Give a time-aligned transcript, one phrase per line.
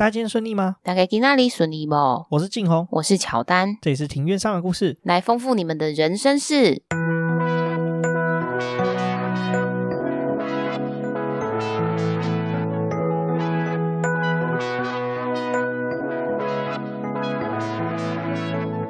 [0.00, 0.76] 大家今天顺利吗？
[0.82, 1.94] 大概在哪里顺利不？
[2.30, 6.82] 我是静红，我是乔丹，这里是庭院上的故事，来丰富你们的人生事。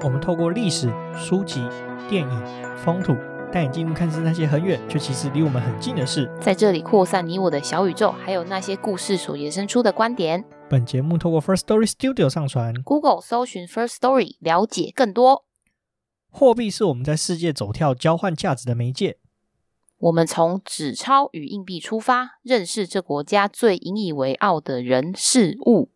[0.04, 1.60] 我们透过历史、书籍、
[2.08, 2.42] 电影、
[2.76, 3.16] 风土，
[3.50, 10.44] 带你进入看似那些很远，却其实离我们很近的事，在这里扩散你我的小宇宙，还有那些故事所延伸出的观点。
[10.70, 15.44] 本节目透过 First Story Studio 上传，Google 搜寻 First Story 了解更多。
[16.30, 19.18] 货币是我们在世界走跳交换价值的媒介。
[19.98, 25.90] 我们从纸钞与硬币出发，认识这国家最引以为傲的人事物。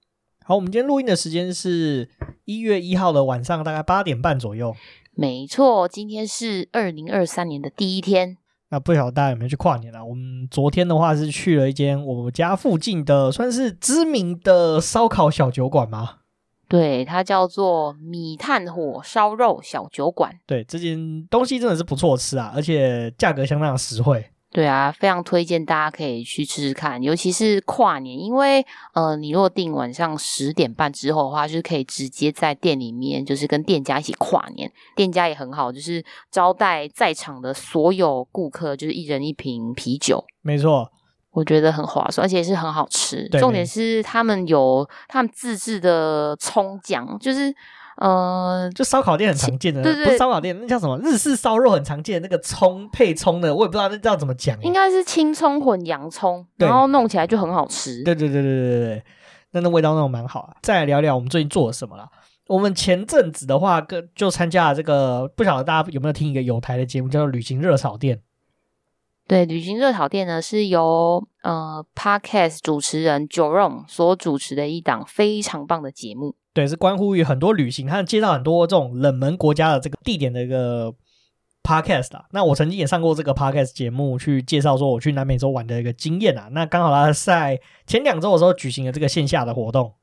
[0.45, 2.11] 好，我们今天录音的时间是
[2.45, 4.75] 一月一号的晚上，大概八点半左右。
[5.13, 8.39] 没错，今天是二零二三年的第一天。
[8.75, 10.05] 那不晓得大家有没有去跨年啊？
[10.05, 16.17] 我们昨天的话是去了一间我们家附近的，算是知名的烧烤小酒馆吗？
[16.69, 20.37] 对，它叫做米炭火烧肉小酒馆。
[20.45, 24.27] 对，这间东西真的是不错吃啊，而且价格相当的实惠。
[24.55, 34.71] 对啊，非常推荐大家可以去吃吃看，尤其是跨年，因为呃，你若订晚上十点半之后的话，就是可以直接在店里面，就是跟店家一起跨年。
[34.95, 40.25] 店家也很好，就是招待在场的所有顾客，就是一人一瓶啤酒。
[40.41, 40.89] 没错，
[41.33, 43.29] 我觉得很划算，而且是很好吃。
[43.31, 47.53] 重点是他们有他们自制的葱酱，就是。
[47.97, 50.99] 呃，就烧烤店很常见的，对对，不是烧烤店，那叫什么？
[50.99, 54.61] 日式烧肉很常见的那个葱配葱的，我也不知道那叫怎么讲。
[54.63, 58.03] 应该是青葱混洋葱，然后弄起来就很好吃。
[58.03, 59.05] 对对对对对对对，
[59.53, 60.57] 那那味道那种蛮好啊。
[60.63, 62.09] 再来聊聊我们最近做了什么了。
[62.49, 68.17] 我们前阵子的话，跟就参加了这个，不晓得大家有没有听一个有台的节目，叫做《旅行热炒店》。
[69.27, 76.35] 对，《旅行热炒店》呢是由呃 Podcast 主持人 Jerome 所主持的一档非常棒的节目。
[76.55, 80.95] 对，是关乎于很多旅行，他介绍很多这种冷门国家的这个地点的一个
[81.65, 82.25] podcast 啊。
[82.31, 86.49] 那我曾经也上过这个 podcast 节目，去介绍说我去南美洲玩的一个经验啊。
[86.53, 89.95] 那刚好他在前两周的时候举行了这个线下的活动。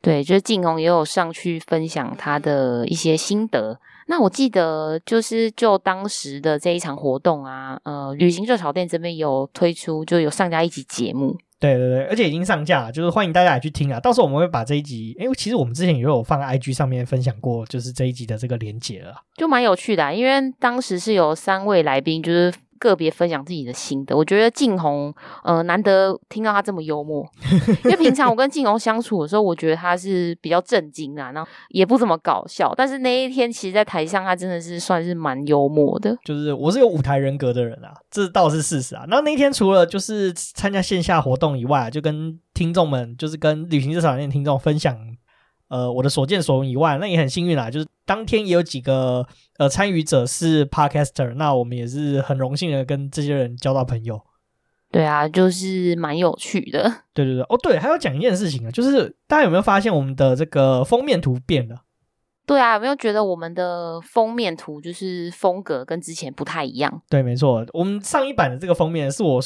[0.00, 3.80] 对，就是静红也有上去分享他的一些心得。
[4.08, 11.36] 那我记得就是就当时的这一场活动啊，呃，旅行热炒店这边有推出，就有上架一集节目。
[11.62, 14.00] 对对对，而且已经上架了，就是欢迎大家来去听啊。
[14.00, 20.12] 到时候我们会把这一集，因为其实我们之前也有放 IG 上面分享过，就是这一集的这个连结了，就蛮有趣的啊。
[20.12, 22.52] 因为当时是有三位来宾，就是。
[22.82, 27.24] 个别分享自己的心得，我觉得静红，呃，难得听到他这么幽默，
[27.84, 36.16] 因为平常我跟静红相处的时候，我觉得他是比较正经啊，然后也不怎么搞笑，但是那一天，其实，在台上，他真的是算是蛮幽默的。
[36.24, 39.04] 就是我是有舞台人格的人啊，这倒是事实啊。
[39.08, 44.96] 那那天除了就是参加线下活动以外，就跟听众们，就是跟旅行热炒店听众分享。
[45.72, 54.20] 呃，我的所见所闻以外，那也很幸运啦，就是当天也有几个呃参与者是 Podcaster，那我们也是很荣幸的跟这些人交到朋友。
[54.90, 56.82] 对啊，就是蛮有趣的。
[57.14, 61.76] 对对对，哦对，还要讲一件事情啊，就是大家有没有发现我们的这个封面图变了？
[62.44, 67.00] 对啊，有没有觉得我们的封面图就是风格跟之前不太一样？
[67.08, 69.40] 对，没错，我们上一版的这个封面是我。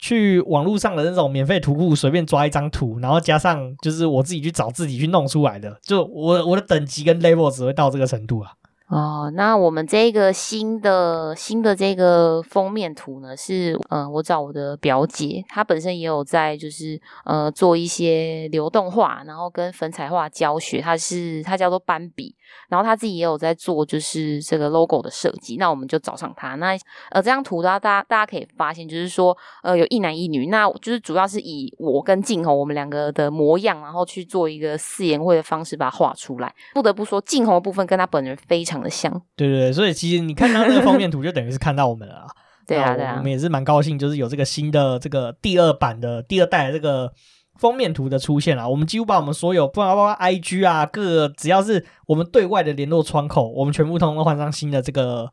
[0.00, 8.52] 去网络上的那种免费图库，随便抓一张图，然后加上就是我自己去找自己去弄出来的，就我我的等级跟 level 只会到这个程度啊。
[8.88, 22.34] 哦，那我们这个新的新的这个封面图呢，是嗯、我找我的表姐，她本身也有在就是呃做一些流动画，然后跟粉彩画教学，她是她叫做斑比，
[22.68, 26.54] 然后他自己也有在做就是这个 logo 的设计，那我们就找上他。
[26.56, 26.76] 那
[27.10, 36.54] 呃这张图的话，大家大家可以发现，就是说呃有一男一女，那就是主要是以我跟静红我们两个的模样，然后去做一个四言会的方式把它画出来。
[36.74, 38.90] 不得不说，静红的部分跟他本人非常的。
[38.90, 42.26] 像对对对，所以其实你看到那个封面图，就等于是看到我们了啊。
[42.66, 47.12] 对啊，对啊，我们也是蛮高兴，就是有这个新的这个第二版的第二代的这个
[47.60, 48.66] 封面图的出现啊。
[48.66, 55.30] 我们几乎把我们所有，不包括 IG 啊，各只要是我们对外的联络窗口，我们全部通通换上新的这个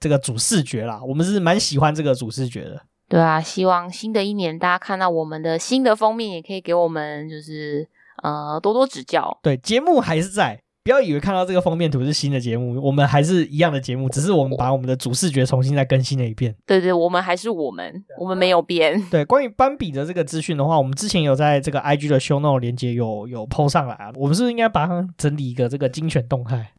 [0.00, 1.00] 这个主视觉啦。
[1.02, 2.82] 我们是蛮喜欢这个主视觉的。
[3.08, 7.88] 对啊，希望新的一年大家看到我们的新的封面，也可以给我们就是
[8.22, 9.38] 呃多多指教。
[9.42, 10.60] 对，节目还是在。
[10.88, 16.56] 不要以为看到这个封面图是新的节目，我们还是一样的节目，只是我们把我们的主视觉重新再更新了一遍。
[16.64, 18.98] 对对，我们还是我们，我们没有变。
[19.10, 24.10] 对，关于斑比的这个资讯的话，我们之前有在这个 IG 的 show note 连接有有 po 上来啊。
[24.14, 26.72] 我们是不是应该把它整理一个这个精选动态？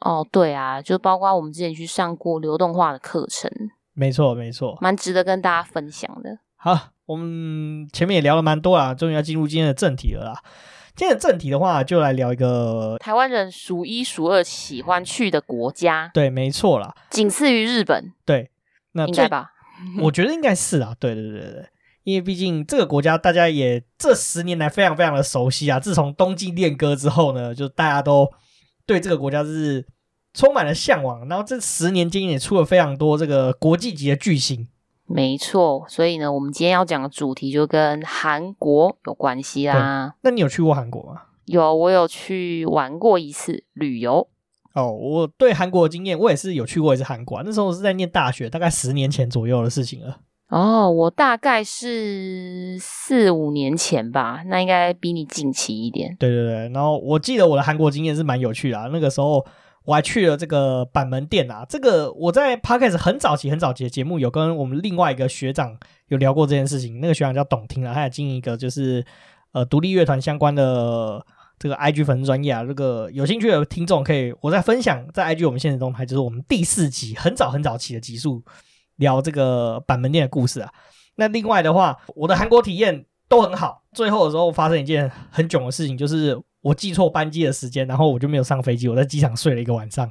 [0.00, 3.50] 哦，对啊，就包括我们之前去上过流动化的课程，
[3.94, 6.38] 没错没错，蛮值得跟大家分享的。
[6.56, 10.42] 好，我们前面也聊了蛮多啦，终于要进入今天的正题了啦。
[10.98, 16.10] 今天的正题的话，就来聊一个台湾人数一数二喜欢去的国家。
[16.12, 18.12] 对，没错啦，仅次于日本。
[18.24, 18.50] 对，
[18.94, 19.52] 那应该吧？
[20.02, 20.96] 我觉得应该是啊。
[20.98, 21.64] 对对对对，
[22.02, 25.78] 因为毕竟这个国家大家也这十年来非常非常的熟悉啊。
[25.78, 28.28] 自从冬季恋歌之后呢，就大家都
[28.84, 29.86] 对这个国家是
[30.34, 31.28] 充满了向往。
[31.28, 34.66] 然后这十年间也出了非常多这个国际级的巨星。
[35.10, 40.14] 没错，所以呢，我们今天要讲的主题就跟韩国有关系啦。
[40.20, 41.22] 那你有去过韩国吗？
[41.46, 44.28] 有，我有去玩过一次旅游。
[44.74, 47.42] 哦，我对韩国的经验，我也是有去过一次韩国啊。
[47.42, 50.18] 那时候我是在念大学，大概十年前左右的事情了。
[50.50, 56.14] 哦，我大概是四五年前吧，那应该比你近期一点。
[56.20, 59.42] 对对对，然后我记得我的韩国经验是蛮有趣的啊，那个时候。
[59.88, 67.00] 我还去了这个板门店啊，这个我在 Podcast 很早期很早期的节目有跟我们另外一个学长有聊过这件事情。
[67.00, 69.02] 那个学长叫董听啊，他也经营一个就是
[69.52, 71.24] 呃独立乐团相关的
[71.58, 72.64] 这个 IG 粉丝专页啊。
[72.64, 78.44] 这个有兴趣的听众可以，我在分享在 IG 我们现实中还就是我们第四集很早很早期的集数
[78.96, 80.70] 聊这个板门店的故事啊。
[81.16, 83.84] 那另外的话，我的韩国体验都很好。
[83.94, 86.38] 最后的时候发生一件很囧的事情，就是。
[86.60, 90.10] 我记错班机的时间，然后我就没有上飞机，我在机场睡了一个晚上。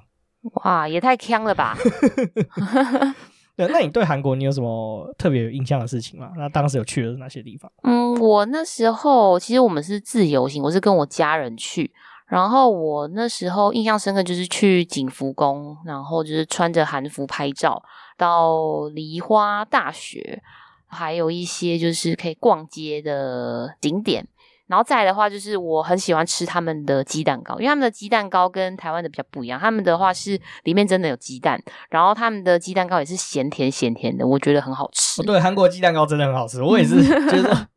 [0.63, 1.77] 哇，也太坑了吧！
[3.57, 6.31] 对，那你对韩国你有什么特别有印象的事情吗？
[6.37, 7.69] 那当时有去了哪些地方？
[7.83, 11.91] 嗯，我那时候其实我们是自由行，我是跟我家人去。
[12.27, 17.81] 然后我那时候印象深刻就是去景福宫，然后就是穿着韩服拍照，
[18.17, 20.43] 到梨花大学，
[20.85, 24.27] 还有一些就是可以逛街的景点。
[24.67, 29.57] 然后再来的话，就是我很喜欢吃他们的鸡蛋糕，因为他们的鸡蛋糕跟台湾的比较不一样。
[29.57, 31.57] 他们的话是里面真的有鸡蛋，
[31.89, 35.23] 然后他们的鸡蛋糕也是咸甜咸甜的，我觉得很好吃。
[35.23, 37.67] 对，韩国鸡蛋糕真的很好吃，我也是 觉得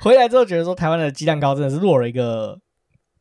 [0.00, 2.58] 回来之后觉得说台湾的鸡蛋糕真的是落了一个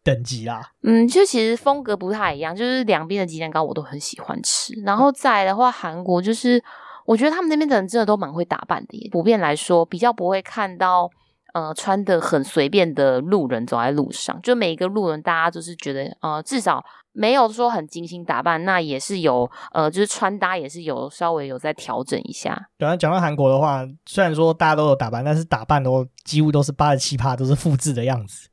[0.04, 0.62] 等级啦。
[0.84, 4.74] 嗯，就其实风格不太一样，就是两边的鸡蛋糕我都很喜欢吃。
[4.86, 6.62] 然后再来的话，韩国就是
[7.06, 11.10] 我觉得他们那边的人真的都蛮会打扮的耶，普遍来说比较不会看到。
[11.54, 16.84] 呃，穿的很随便的路人走在路上，就每一个路人，大家就是觉得，呃，至少
[17.14, 22.70] 没有说很精心打扮，那也是有，呃，就是穿搭也是有稍微有在调整一下。
[22.78, 28.50] 对啊，讲到韩国的话，虽然说大家都有打扮，但是打扮都几乎都是八十七趴都是复制的样子。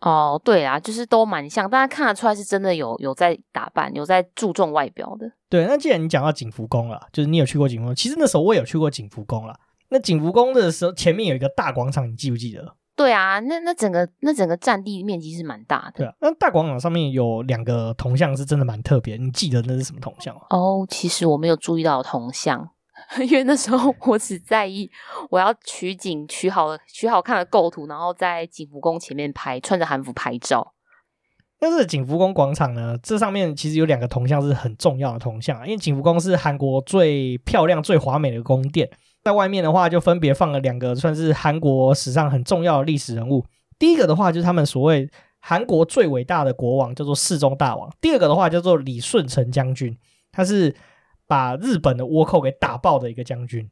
[0.00, 5.32] 哦，对啊，就是都蛮像，大家看得出来是真的有有在打扮，有在注重外表的。
[5.48, 9.54] 对，那既然你讲到景福宫了，就是你有去过景福宫，其实那时候我也有去过景福宫了。
[9.94, 12.74] 那景福宫的时候，前面有一个大广场，你记不记得？
[12.96, 15.98] 对啊，那那整个那整个占地面积是蛮大的。
[15.98, 19.16] 对啊，那大广场上面有两个铜像，是真的蛮特别。
[19.16, 20.40] 你记得那是什么铜像吗？
[20.50, 22.68] 哦，其实我没有注意到铜像，
[23.22, 24.90] 因为那时候我只在意
[25.30, 30.74] 我要取景取好了取好看的构图，然后在景福宫前面拍，穿着韩服拍照。
[31.60, 38.90] 但是景福宫广场呢，这上面其实有两个铜像是很重要的铜像啊，因为景福宫是韩国最漂亮、最华美的宫殿。
[39.24, 43.42] 在外面的话，就分别放了两个算是韩国史上很重要的历史人物。
[43.78, 45.10] 第一个的话，就是他们所谓
[45.40, 47.90] 韩国最伟大的国王，叫做世宗大王。
[48.02, 49.96] 第二个的话，叫做李舜臣将军，
[50.30, 50.76] 他是
[51.26, 53.66] 把日本的倭寇给打爆的一个将军。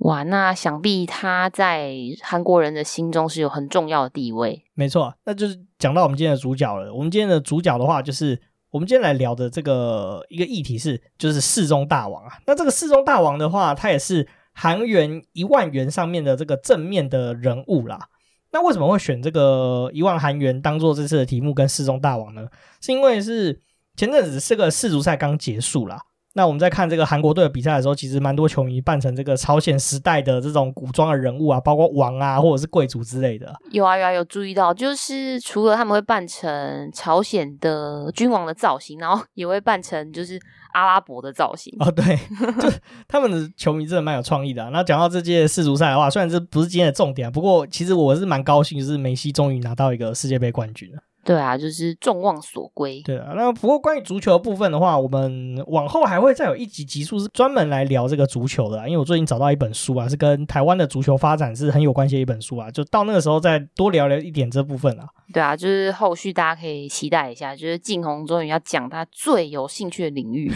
[0.00, 4.62] 哇，那想必他在韩国人的心中是有很重要的地位。
[4.74, 6.92] 没错，那就是讲到我们今天的主角了。
[6.92, 8.38] 我们今天的主角的话，就是
[8.70, 12.34] 我们今天来聊的这个一个议题是，就是世宗大王啊。
[12.46, 14.28] 那这个世宗大王的话，他也是。
[14.60, 18.08] 韩元一万元上面的这个正面的人物啦，
[18.50, 22.48] 那为什么会选这个一万韩元当做这次的题目跟四宗大王呢？
[22.80, 23.62] 是因为是
[23.94, 26.02] 前阵子这个世足赛刚结束啦。
[26.38, 33.52] 那我们在看这个韩国队的比赛的时候，其实蛮多球迷扮成这个朝鲜时代的这种古装的人物啊，包括王啊，或者是贵族之类的。
[33.72, 40.38] 有啊有啊，有注意到，就是除了他们会扮成朝鲜的君王的造型，然后也会扮成就是
[40.74, 41.74] 阿拉伯的造型。
[41.80, 42.04] 哦，对，
[42.62, 42.70] 就
[43.08, 44.70] 他们的球迷真的蛮有创意的啊。
[44.72, 51.02] 那讲到这届世足赛的话，虽然这不是今天的重点，不过其实我是蛮高兴，就是梅西终于拿到一个世界杯冠军了。
[51.28, 53.02] 对啊，就是众望所归。
[53.04, 65.06] 对啊，那不过关于足球的部分的话，我们往后还会再有一集集数是专门来聊这个足球的啊，因为我最近找到一本书啊，是跟台湾的足球发展是很有关系的一本书啊，就到那个时候再多聊聊一点这部分啊。
[65.34, 70.50] 对啊，就是后续大家可以期待一下，就是晋红终于要讲他最有兴趣的领域。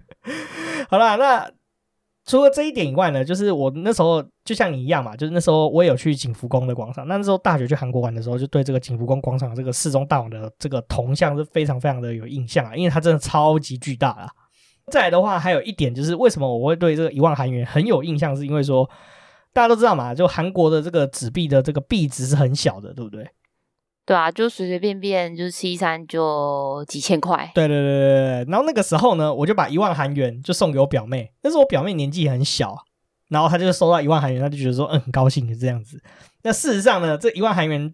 [0.90, 1.50] 好啦，那。
[2.26, 7.06] 除了这一点以外呢，就是我那时候就像你一样嘛，就是那时候我有去景福宫的广场。
[7.06, 14.28] 那那时候大学去韩国玩的时候，就对这个景福宫广场这个世宗大王的这个铜像是非常非常的有印象啊，因为它真的超级巨大啊。
[14.90, 18.88] 再来的话，还有一点就是为什么我会对这个一万韩元很有印象，是因为说
[19.52, 23.24] 大家都知道嘛，就韩国的这个纸币的这个币值是很小的，对不对？
[24.06, 27.50] 对啊，就随随便便就是吃一餐就几千块。
[27.52, 28.46] 对对对对对。
[28.48, 31.32] 然后那个时候呢，我就把一万韩元就送给我表妹。
[31.42, 32.84] 那时候我表妹年纪很小，
[33.30, 36.00] 然后她就收到一万韩元，她就觉得说，嗯，很高兴就这样子。
[36.44, 37.92] 那事实上呢，这一万韩元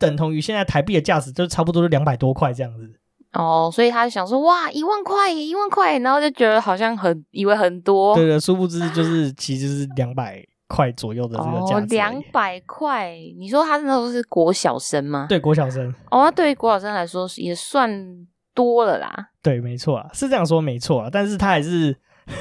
[0.00, 2.98] 等同于现在台币的价值，就差不多是两百多块这样子。
[3.34, 8.16] 哦，所以他就想说，哇，一万块，一万块，然后就觉得好像很，以为很多。
[8.16, 10.44] 对的，殊不知就是其实是两百。
[10.72, 13.14] 块左右的这个价两百块。
[13.36, 15.26] 你说他那时候是国小生吗？
[15.28, 15.92] 对，国小生。
[16.10, 19.28] 哦，那对于国小生来说也算多了啦。
[19.42, 21.08] 对，没错啊，是这样说没错啊。
[21.12, 21.94] 但是他还是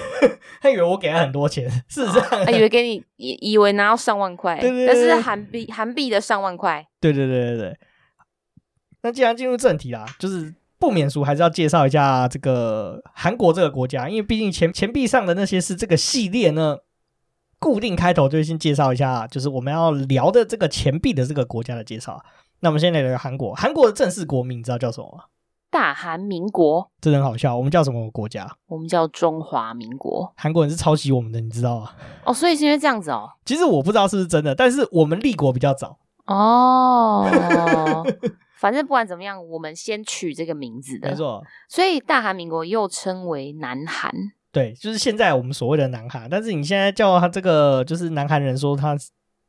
[0.62, 6.88] 他以为我给他很多钱，事实上他以为给你以以为拿到上万块，对对对，但是韩币韩币的上万块。
[7.02, 7.78] 对对对对对。
[9.02, 16.78] 那既然进入正题啦，就是不免俗，还是要介绍一下这个韩国这个国家，因为毕竟钱钱币上的那些是这个系列呢。
[17.62, 22.20] 固定开头就先介绍一下，就是我们要聊的这个钱币的这个国家的介绍。
[22.62, 25.26] 那我们先来聊聊韩国，韩国的正式国名你知道叫什么吗？
[25.70, 26.92] 大韩民国。
[27.00, 28.52] 这很好笑，我们叫什么国家？
[28.68, 30.34] 我们叫中华民国。
[30.36, 31.92] 韩国人是抄袭我们的，你知道吗？
[32.26, 33.30] 哦，所以是因为这样子哦。
[33.46, 37.26] 其实我不知道是不是真的，但是我们立国比较早哦。
[38.58, 41.44] 反正不管怎么样，我们先取这个名字的，没错。
[41.70, 44.12] 所以大韩民国又称为南韩。
[44.52, 48.98] 对，就是现在我们所谓的南韩，但是你现在叫他这个，就是南韩人说他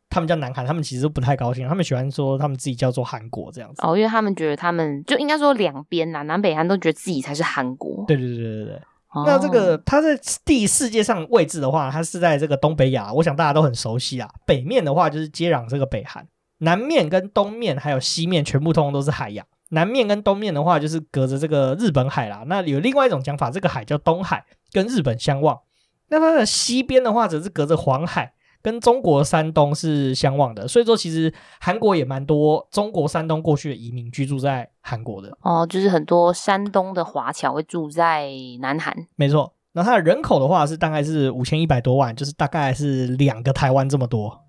[0.09, 3.83] 他们叫南韩，他们其实都不太高兴，他们喜欢说他们自己叫做韩国这样子。
[3.83, 8.05] 哦，因为他们觉得他们就应该说两边呐，南北韩都觉得自己才是韩国。
[8.07, 8.81] 对对对对对。
[9.15, 14.27] 哦、那这个它在地世界上位置的话，它是在这个东北亚，我想大家都很熟悉啊。
[14.47, 16.27] 北面的话就是接壤这个北韩，
[16.59, 19.45] 南面跟东面还有西面全部通通都是海洋。
[19.73, 22.45] 南面跟东面的话就是隔着这个日本海啦。
[22.47, 24.43] 那有另外一种讲法，这个海叫东海。
[24.75, 25.61] 跟日本相望，
[26.09, 30.67] 那它的西边的话则是隔着黄海，跟中国山东是相望的。
[30.67, 35.37] 所以说，其实韩国也蛮多中国山东过去的移民居住在韩国的。
[35.43, 38.97] 哦，就是很多山东的华侨会住在南韩。
[39.15, 44.41] 没错，那它的人口的话是大概是五千一百多万，就是大概是两个台湾这么多。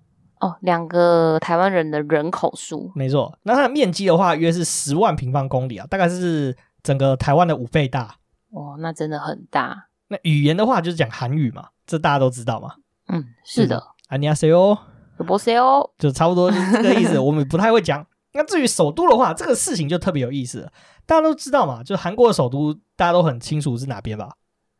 [0.43, 2.91] 哦，两个台湾人的人口数。
[2.95, 8.15] 没错，那它的面积的话约是十万平方公里啊，大概是整个台湾的五倍大。
[8.51, 9.87] 哦，那真的很大。
[10.07, 12.75] 那语言的话就是讲韩语嘛，这大家都知道嘛。
[13.07, 13.83] 嗯，是的。
[14.09, 17.19] 안녕하세요，여보세요，就差不多就是这个意思。
[17.19, 18.05] 我们不太会讲。
[18.31, 20.71] 那至于首都的话，这个事情就特别有意思了。
[21.05, 24.31] 大家都知道嘛，就韩国的首都，大家都很清楚是哪边吧？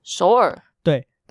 [0.04, 0.64] 首尔。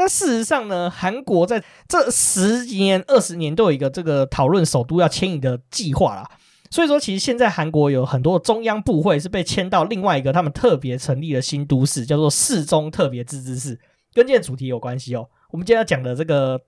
[0.04, 0.06] 对。
[0.06, 6.30] 但事实上呢，韩国在这十几年、二十年都有一个这个讨论首都要迁移的计划啦。
[6.70, 13.80] 所以说，其实现在韩国有很多中央部会是被迁到另外一个他们特别成立的新都市，叫做世宗特别自治市，
[14.14, 15.30] 跟今天主题有关系哦。
[15.52, 16.60] 我们今天要讲的这个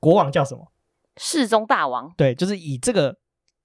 [0.00, 0.72] 国王叫什么？
[1.16, 2.12] 世宗大王。
[2.16, 3.16] 对，就是以这个。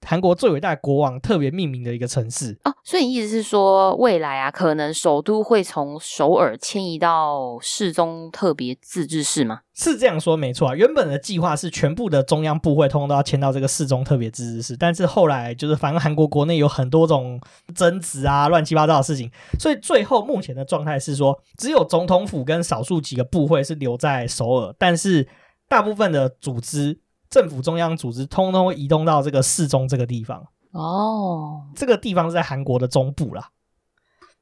[0.06, 9.62] 韩国最伟大的国王特别命名的一个城市哦，所以你意思是说，未来啊，可能首都会从首尔迁移到世宗特别自治市吗？
[9.76, 10.76] 是这样说没错啊。
[10.76, 17.40] 原本的计划是全部的中央部会通通都要迁到这个世宗特别自治市，但是后来就是反正韩国国内有很多种
[17.76, 19.30] 争执啊，乱七八糟的事情，
[19.60, 25.28] 所以最后目前的状态是说，只有总统府跟少数几个部会是留在首尔，但是
[25.68, 27.00] 大部分的组织。
[27.30, 33.50] 政府中央组织通通会移动到这个市中这个地方哦，这个地方是在韩国的中部啦。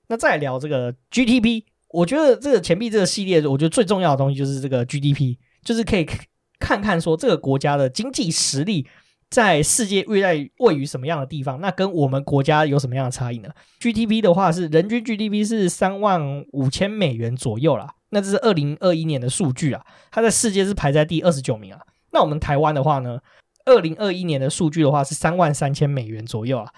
[0.08, 6.06] 那再聊这个 GDP，我觉得这个钱币这个系列，我觉得最重要的东西就是这个 GDP，就是可以
[6.60, 8.88] 看看说这个国家的经济实力
[9.30, 13.50] 在世界位在位于什么样的地方，那跟我们国家有什么样的差异呢
[13.82, 21.82] ？GDP 的话是人均 GDP 是三万五千美元左右啦，那这是二零二一年的数据啊，它在世界是排在第二十九名啊。
[22.18, 23.20] 那我们台湾的话呢，
[23.66, 26.74] 二零二一年的数据的话是三万三千美元左右啊，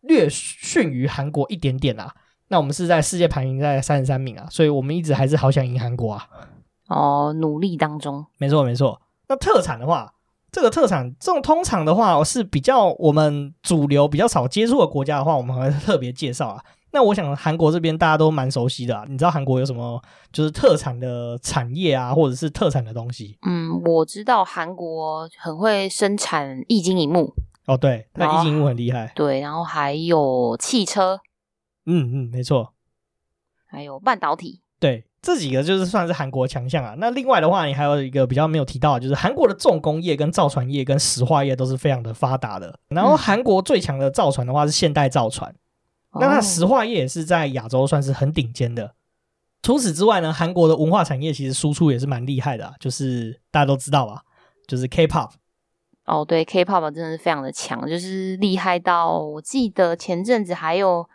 [0.00, 2.12] 略逊于韩国一点点啊。
[2.48, 6.26] 那我们是在世界排名在三十三名啊，所以我们一直还是好想赢韩国啊。
[6.88, 9.00] 哦，努力当中，没错没错。
[9.28, 10.12] 那特产的话，
[10.50, 16.64] 这个特产这种通常的话是比较我们主流比较少接触的国家的话，我们还会特别介绍啊。
[16.92, 23.38] 那我想韩国这边大家都蛮熟悉的啊，你知道韩国有什么就是特产的产业啊，或者是特产的东西？
[23.46, 27.32] 嗯，我知道韩国很会生产液晶荧幕。
[27.66, 29.12] 哦，对，那液晶荧幕很厉害。
[29.14, 31.20] 对，然后还有汽车。
[31.86, 32.72] 嗯嗯，没错。
[33.66, 34.60] 还有半导体。
[34.80, 36.94] 对，这几个就是算是韩国强项啊。
[36.98, 42.76] 那另外的话，你还有一个比较没有提到，就是韩国的重工业、跟造船业、跟石化业都是非常的发达的。
[42.88, 45.54] 然后韩国最强的造船的话是现代造船。
[46.14, 48.82] 那它石化业也是在亚洲算是很顶尖的。
[48.82, 48.90] Oh.
[49.62, 54.22] 除此之外呢，韩国的文化产业其实输出也是蛮厉害的啊，就是大家都知道吧，
[54.66, 55.30] 就是 K-pop。
[56.06, 61.06] 哦，对，K-pop 真的是非常的强，就是厉害到我记得前阵子还有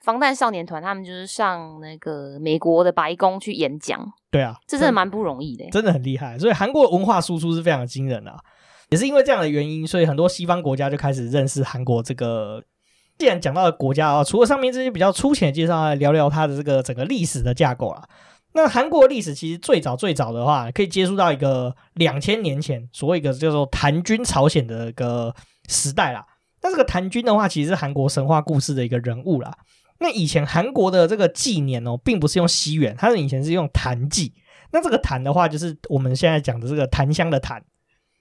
[0.00, 4.06] 防弹少年团，他们就是上那个美国的白宫去演讲。
[4.30, 6.38] 对啊，这真的蛮不容易的，真的很厉害。
[6.38, 8.38] 所以韩国文化输出是非常的惊人的啊，
[8.90, 12.62] 也是因为这样的原因，所以很多西方国家就开始认识韩国这个。
[13.18, 18.02] 既然讲到了国家啊，除了上面这些比较粗浅的介绍，来聊聊它的这个整个历史的架构啊。
[18.54, 25.34] 那韩国历史其实最早最早的话，可以接触到一个两千年前所谓一个叫做檀君朝鲜的一个
[25.68, 26.24] 时代啦。
[26.62, 29.52] 那这个檀君的话，其实是韩国神话故事的一个人物啦。
[30.00, 34.32] 那以前韩国的这个纪年哦，并不是用西元，它是以前是用檀纪。
[34.72, 37.62] 那这个檀的话，就是我们现在讲的这个檀香的檀。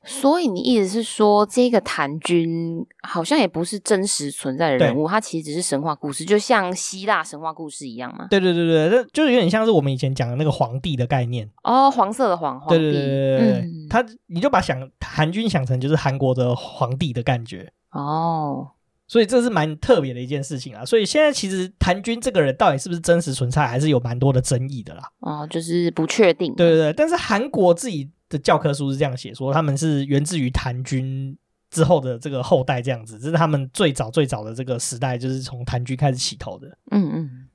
[0.06, 8.28] 所以你意思是说，这个谭君好像也不是真实存在的人物，他其实只是神话故事，就像希腊神话故事一样吗？
[8.30, 12.84] 对对对对，这就是有点像是我们以前讲的那个皇帝的概念哦，黄色的黄，皇帝。
[12.84, 18.72] 对对对对对，嗯、他你就把想檀君想成就是韩国的皇帝的感觉哦，
[19.08, 20.84] 所以这是蛮特别的一件事情啊。
[20.84, 25.04] 所以现在其实檀君这个人到底是不是真实存在，还是有蛮多的争议的啦。
[25.22, 26.54] 哦，就是不确定。
[26.56, 28.10] 对对对，但是韩国自己。
[28.34, 31.38] 的教科书是这样写，说他们是源自于檀君
[31.70, 36.68] 之后的这个后代，这样子，这是他们最早最早的这个时代，就是从檀君开始起头的。
[36.92, 37.48] 嗯嗯。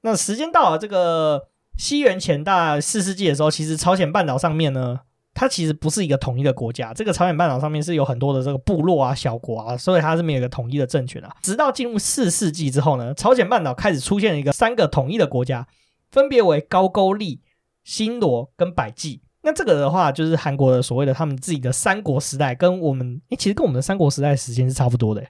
[0.00, 5.00] 那时间到了这个西元前大四世纪的时候，其实朝鲜半岛上面呢，
[5.32, 6.92] 它其实不是一个统一的国家。
[6.92, 11.36] 这个朝鲜半岛上面是有很多的这个部落啊、小国啊，所以它是没有一个统一的政权啊。
[11.42, 15.68] 直到进入四世纪之后呢，朝鲜半岛开始出现了一个三个统一的国家，
[16.10, 17.40] 分别为高句丽、
[17.84, 19.22] 新罗跟百济。
[19.42, 25.22] 那这个的话，就是韩国的所谓的他们自己的三国时代，跟我们诶，其实跟我们的三国时代时间是差不多的。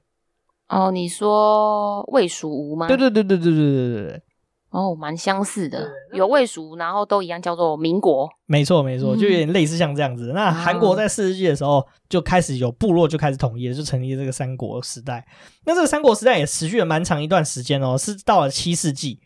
[0.68, 2.88] 哦，你说魏蜀吴吗？
[2.88, 4.22] 对对对对对对对对对。
[4.70, 8.26] 哦，蛮相似的，有魏蜀吴，然后都一样叫做民国。
[8.46, 10.32] 没错没错，就有点类似像这样子。
[10.32, 15.26] 嗯、那韩国在四世纪的时候就开始有部落，就开始统一了，就成立这个三国时代。
[15.66, 19.20] 那这个三国时代也持续了蛮长一段时间哦，是到了七世纪。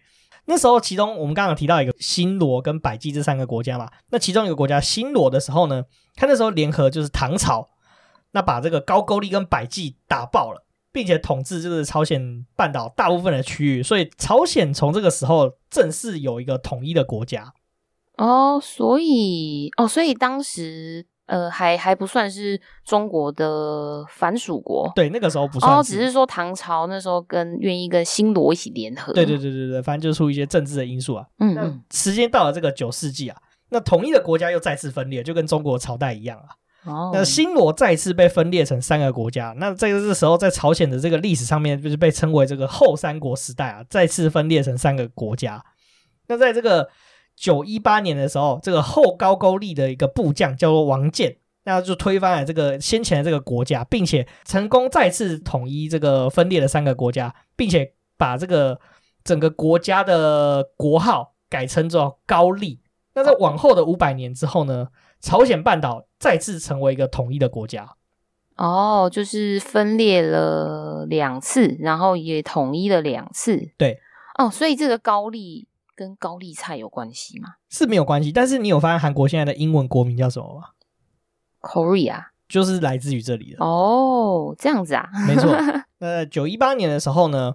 [0.46, 7.68] 那时候，其中我们刚刚提到一个新罗跟百济这三个国家嘛，那其中一个国家新罗的时候呢，他那时候联合就是唐朝，
[8.30, 17.52] 那把这个高句丽跟百济打爆了，并且统治就是朝鲜半岛大部分的区域，所以朝鲜从这个时候正式有一个统一的国家。
[18.16, 21.06] 哦，所以哦，所以当时。
[21.26, 25.78] 呃，还还不算是中国的藩属国，对，那个时候不算是。
[25.78, 29.12] 哦，只是说唐朝那时候跟愿意跟新罗一起联合。
[29.12, 31.26] 对对对对对，反正就是出一些政治的因素啊。
[31.40, 31.82] 嗯嗯。
[31.90, 33.36] 时间到了这个九世纪啊，
[33.70, 36.46] 那统一的国家又再次分裂，就跟中国朝代一样啊。
[36.84, 37.10] 哦。
[37.12, 45.64] 那新罗再次被分裂成三个国家，那这个这时候在朝鲜的这个历史上面，就是被称为这个后三国时代啊，再次分裂成三个国家。
[46.28, 46.88] 那在这个。
[47.36, 58.80] 九一八年的时候，这个后高句丽的一个部将叫做王建，那就推翻了这个先前的这个国家，并且成功再次统一这个分裂的三个国家，并且把这个
[59.22, 62.80] 整个国家的国号改称作高丽。
[63.14, 64.88] 那在往后的五百年之后呢，
[65.20, 67.96] 朝鲜半岛再次成为一个统一的国家。
[68.56, 73.70] 哦，就是分裂了两次，然后也统一了两次。
[73.76, 74.00] 对，
[74.38, 75.68] 哦，所以这个高丽。
[75.96, 77.54] 跟高丽菜有关系吗？
[77.70, 80.68] 是没有关系，但是你有发现韩国现在的英文国名叫什么吗
[81.62, 83.64] ？Korea，就是来自于这里的。
[83.64, 85.56] 哦，这样子啊，没错。
[85.98, 87.54] 那九一八年的时候呢，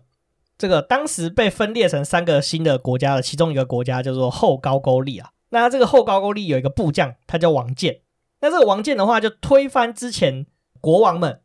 [0.58, 5.30] 这个当时被分裂成三个新的国家的其中一个国家叫做后高句丽啊。
[5.50, 8.02] 那这个后高句丽有一个部将，他叫王建。
[8.40, 10.48] 那这个王建的话，就推翻之前
[10.80, 11.42] 国王们，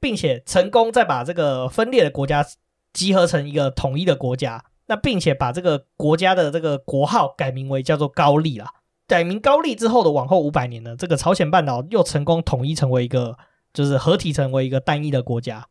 [0.00, 2.44] 并且成功再把这个分裂的国家
[2.92, 4.64] 集合成一个统一的国家。
[4.92, 8.74] 那并且把这个国家的这个国号改名为叫做高丽啦。
[9.08, 13.38] 改名高丽之后的往后五百年呢，这个朝鲜半岛又成功统一成为一个，
[13.72, 15.66] 就是合体成为一个单一的国家。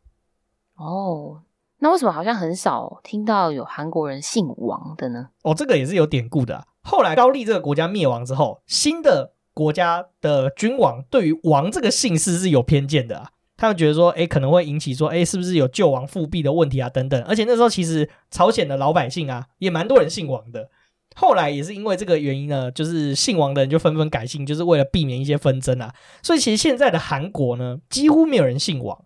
[0.74, 1.42] 哦，
[1.78, 5.28] 那为什么好像很少听到有韩国人姓王的呢？
[5.42, 6.64] 哦，这个也是有典故的啊。
[6.82, 13.30] 后来高丽这个国家灭亡之后，新的国家的君王对于王这个姓氏是有偏见的啊。
[13.62, 16.90] 他们觉得说，哎，可能会引起说，哎，是不是有救亡复辟的问题啊？
[16.90, 17.22] 等等。
[17.22, 20.68] 而且那时候其实朝鲜的老百姓啊，也蛮多人姓王的。
[21.14, 25.94] 后来也是因为这个原因呢，就是姓王的人就纷纷改姓，就是为了避免一些纷争啊。
[26.24, 28.98] 所以其实现在的韩国呢，几乎没有人姓王。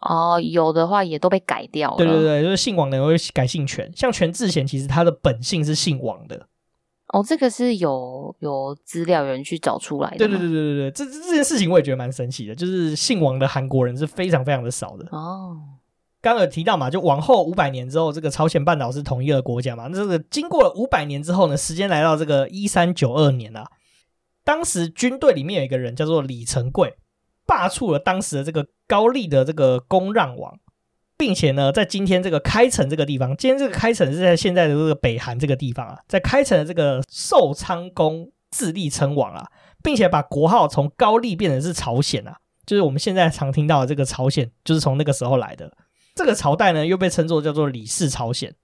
[0.00, 1.98] 哦，有的话也都被改掉了。
[1.98, 6.46] 对对对，就是姓王的人会改姓全，像全智贤，其实他的本姓是姓王的。
[7.08, 10.18] 哦，这个是有有资料有人去找出来的。
[10.18, 15.06] 对对对对对对，这这件事情我也觉得蛮神奇的，就是姓王的韩国人是非常非常的少的。
[15.12, 15.56] 哦，
[16.20, 19.86] 刚刚有提到嘛，就往后五百年之后，这个朝鲜半岛是统一了国家嘛。
[19.88, 23.70] 那这个经过了五百年之后呢，时间来到这个一三九二年了。
[24.42, 26.96] 当时军队里面有一个人叫做李成桂，
[27.46, 30.58] 罢黜了当时的这个高丽的这个公让王，
[31.18, 39.46] 并且呢，在今天这个开城这个地方，今天这个开城是在现在的这个北韩这个地方啊，在开城的这个寿昌宫自立称王啊，
[39.82, 45.72] 并且把国号从高丽变成是朝鲜啊，就是我们现在常听到的这个朝鲜，就是从那个时候来的。
[46.14, 48.54] 这个朝代呢，又被称作叫做李氏朝鲜。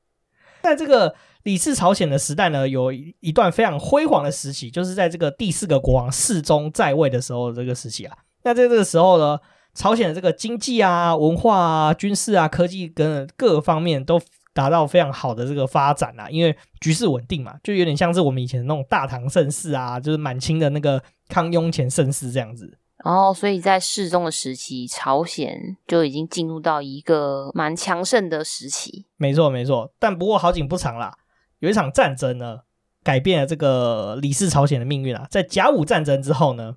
[0.63, 8.17] 在这个李氏朝鲜的时代呢，有一段非常辉煌的时期，就是在这个第四个国王世宗在位的时候这个时期啊。
[8.45, 9.39] 那在这个时候呢，
[9.75, 14.21] 朝鲜的这个经济啊、文化啊、军事啊、科技跟各方面都
[14.53, 22.79] 达到非常好的这个发展啊，因为局势稳定嘛，就有点像是我们以前那种大唐盛世啊，就是满清的那个康雍乾盛世这样子。
[23.05, 29.07] 然后，所以在世宗的时期，朝鲜就已经进入到一个蛮强盛的时期。
[29.17, 29.93] 没错，没错。
[29.99, 31.13] 但不过好景不长啦，
[31.59, 32.61] 有一场战争呢，
[33.03, 35.27] 改变了这个李氏朝鲜的命运啊。
[35.29, 36.77] 在甲午战争之后呢，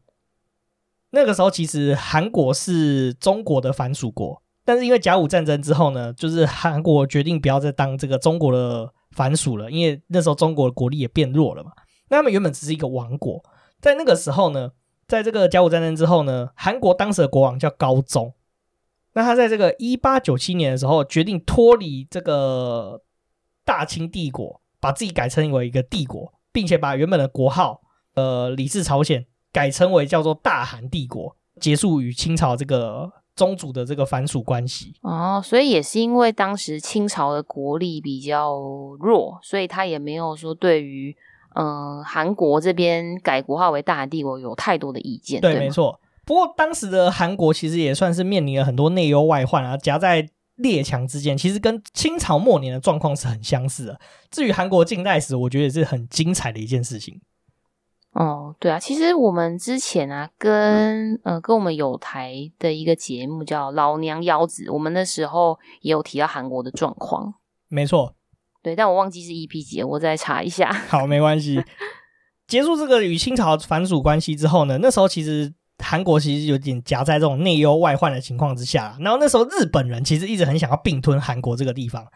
[1.15, 11.71] 那个时候其实韩国是中国的藩属国，但是因为甲午战争之后呢，就是韩国决定不要再当这个中国的藩属了，因为那时候中国的国力也变弱了嘛。
[12.09, 13.43] 那他们原本只是一个王国，
[13.81, 14.71] 在那个时候呢。
[15.07, 18.33] 在这个甲午战争之后呢，韩国当时的国王叫高宗。
[19.13, 23.03] 那他在这个一八九七年的时候，决定脱离这个
[23.63, 27.81] 大清帝国，把自己改称为一个帝国，并且把原本的国号
[28.15, 34.93] 呃李氏朝鲜改称为叫做大韩帝国，结束与清朝这个宗主的这个藩属关系。
[34.99, 38.53] 哦，所以也是因为当时清朝的国力比较
[38.99, 41.15] 弱，所以他也没有说对于。
[41.57, 45.39] 嗯，韩国这边改国号为大韩帝国有太多的意见。
[45.39, 45.97] 对，对没错。
[46.25, 53.97] 不过当时的韩国其实也算是面临了很多内忧外患啊，夹在列强之间，其实跟清朝末年的状况是很相似的。
[54.29, 57.21] 至于韩国近代史，我觉得也是很精彩的一件事情。
[58.15, 67.33] 哦，对啊，其实我们之前啊，跟、嗯、呃跟我们有台的一个节目叫《老娘腰子》，我们那时候也有提到韩国的状况。
[67.67, 68.15] 没错。
[68.63, 70.71] 对，但我忘记是 EP 几，我再查一下。
[70.87, 71.61] 好，没关系。
[72.47, 78.95] 结束这个与清朝反属关系之后呢，那时候其实韩国其实有点夹在这种内忧外患的情况之下。
[79.01, 82.07] 然后那时候日本人其实一直很想要并吞韩国这个地方。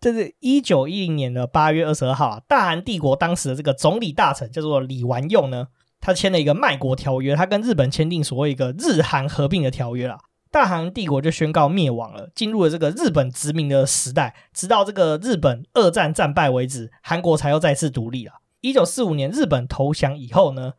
[0.00, 5.68] 这是一九一零年的八月二十二号啊，大韩帝国当时的这个总理大臣叫做李完用呢，
[6.00, 10.18] 他签了一个卖国条约，他跟日本签订所谓一个日韩合并的条约啦。
[10.50, 18.32] 大韩帝国就宣告灭亡了，进入了这个日本殖民的时代，直到这个日本二战战败为止，韩国才又再次独立了。
[18.60, 20.72] 一九四五年日本投降以后呢，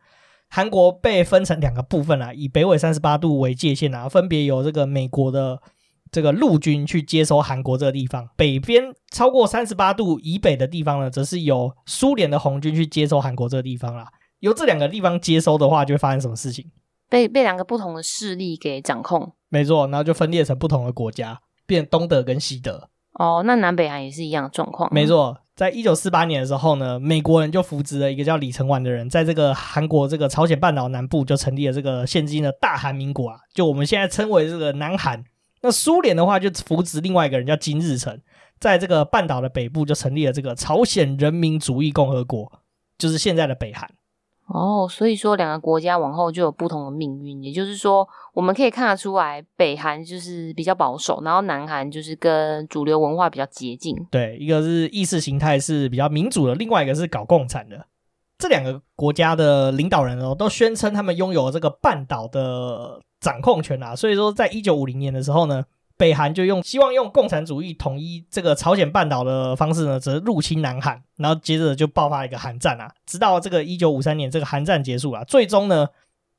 [0.48, 5.60] 韩国被分成两个部分啊，以北纬三十八度为界限啊，分别由这个美国的
[6.12, 14.08] 这个陆军去接收韩国这个地方，北边超过三十八度以北的地方呢，则是由苏联的红军去接收韩国这个地方啦。
[14.40, 16.66] 由这两个地方接收的话，就会发生什么事情？
[17.08, 19.32] 被被两个不同的势力给掌控。
[19.48, 22.88] 没错，然后就分裂成不同的国家，变东德跟西德。
[23.14, 24.88] 哦，那南北韩也是一样的状况。
[24.92, 35.24] 没错，在一九四八年的时候呢，美国人就扶植了一个叫李承晚的人，在这个韩国这个朝鲜半岛南部就成立了这个现今的大韩民国啊，就我们现在称为这个南韩。
[35.62, 38.20] 那苏联的话就扶植另外一个人叫金日成，
[38.58, 42.50] 在这个半岛的北部就成立了这个朝鲜人民主义共和国，
[42.98, 43.90] 就是现在的北韩。
[44.52, 53.94] 哦，所以说两个国家往后就有不同的命运，也就是说，我们可以看得出来，北韩就是比较保守，然后南韩就是跟主流文化比较接近。
[54.10, 57.86] 对，一个是意识形态是比较民主的，另外一个是搞共产的。
[58.38, 63.94] 这两个国家的领导人哦，都宣称他们拥有这个半岛的掌控权啊。
[63.94, 65.64] 所以说，在一九五零年的时候呢。
[65.96, 75.86] 北韩就用希望用共产主义统一这个朝鲜半岛的方式呢，则入侵南韩，然后接着就爆发一个韩战啊，直到这个一九五三年这个韩战结束了，最终呢，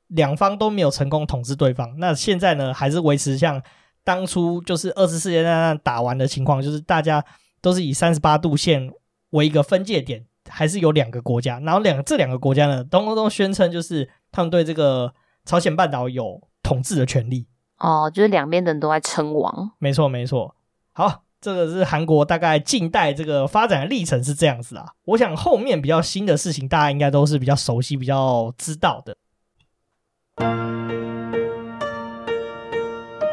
[0.08, 1.94] 两方都没有成功统治对方。
[1.98, 3.62] 那现在呢，还是维持像
[4.02, 7.24] 当初就是二次世界大战打完的情况，就是大家
[7.60, 8.90] 都是以三十八度线
[9.30, 15.14] 为一个分界点，还是有两个国家，然后两这两个国家呢，都都宣称就是他们对这个
[15.44, 16.42] 朝鲜半岛有
[16.72, 17.46] 统治的权利。
[17.76, 20.54] 哦，就是两边的人都在称王，没错没错。
[20.92, 24.86] 好，这个是韩国大概近代这个发展的历程是这样子啊。
[25.04, 29.16] 我想后面比较新的事情，大家应该都是比较熟悉、比较知道的。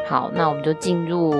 [0.06, 1.32] 好，那我们就进入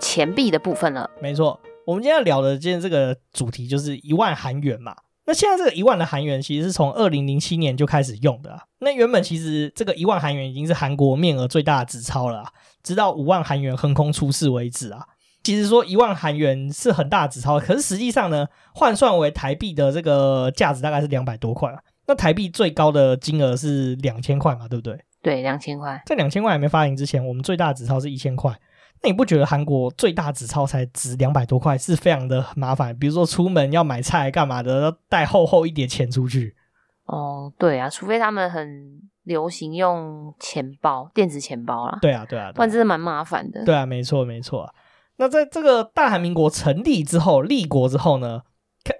[0.00, 1.08] 钱币的部分了。
[1.20, 4.96] 没错，我们今天要聊的今天这个主题就是一万韩元嘛。
[5.28, 8.62] 那现在这个一万的韩元其实是从二零零七年就开始用的啊。
[8.78, 15.04] 那原本其实这个一万韩元已经是韩国面额最大的纸钞了啊，直到五万韩元横空出世为止啊。
[15.44, 21.78] 其实说一万韩元是很大的纸钞，可是实际上呢，换算为台币的这个价值大概是两百多块啊。
[22.06, 24.98] 那台币最高的金额是两千块嘛，对不对？
[25.20, 26.02] 对，两千块。
[26.06, 28.58] 在两千块还没发行之前，我们最大的纸钞是一千块。
[29.02, 32.96] 那你不觉得韩国最大纸钞才值两百多块，是非常的麻烦？
[32.98, 36.56] 比如说出门要买菜干嘛的，要带厚厚一叠钱出去。
[37.04, 41.98] 哦，对啊，除非他们很流行用钱包、电子钱包啦。
[42.02, 43.64] 对啊，对啊，对啊，不然真的蛮麻烦的。
[43.64, 44.68] 对啊，没错，没错。
[45.16, 48.42] 那在这个大韩民国成立之后、立国之后呢，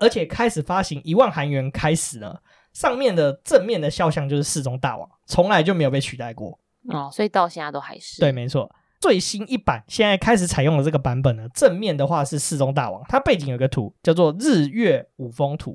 [0.00, 2.36] 而且开始发行一万韩元开始呢，
[2.72, 6.58] 上面的正面的肖像就是世宗大王，从来就没有被取代过。
[6.88, 8.20] 哦，所以到现在都还是。
[8.20, 8.70] 对，没错。
[9.00, 15.72] 最新一版现在开始采用的这个版本呢，正面的话是世宗大王，它背景有个图叫做《日月五峰图》，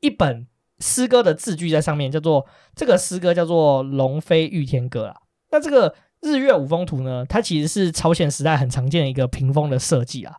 [0.00, 0.46] 一本
[0.78, 5.16] 诗歌的字句在上面，叫做这个诗歌叫做《龙飞御天歌》啊。
[5.50, 10.34] 那这个《日月五峰图》呢，它其实是朝鲜时代很常见的一个屏风的设计啊。《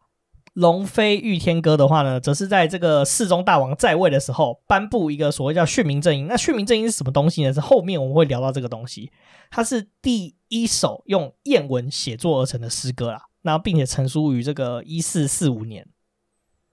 [0.58, 6.26] 龙飞御天歌》的话呢，则是在这个世宗大王在位的时候颁布一个所谓叫训民正音。
[6.28, 7.54] 那训民正音是什么东西呢？
[7.54, 9.12] 是后面我们会聊到这个东西，
[9.52, 10.36] 它是第。
[10.50, 15.86] 一首用谚文写作而成的诗歌啦，那并且成书于这个一四四五年。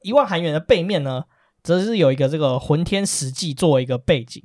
[0.02, 1.24] 一万韩元的背面呢，
[1.60, 4.40] 则是有一个这个浑天石记作为一个背景。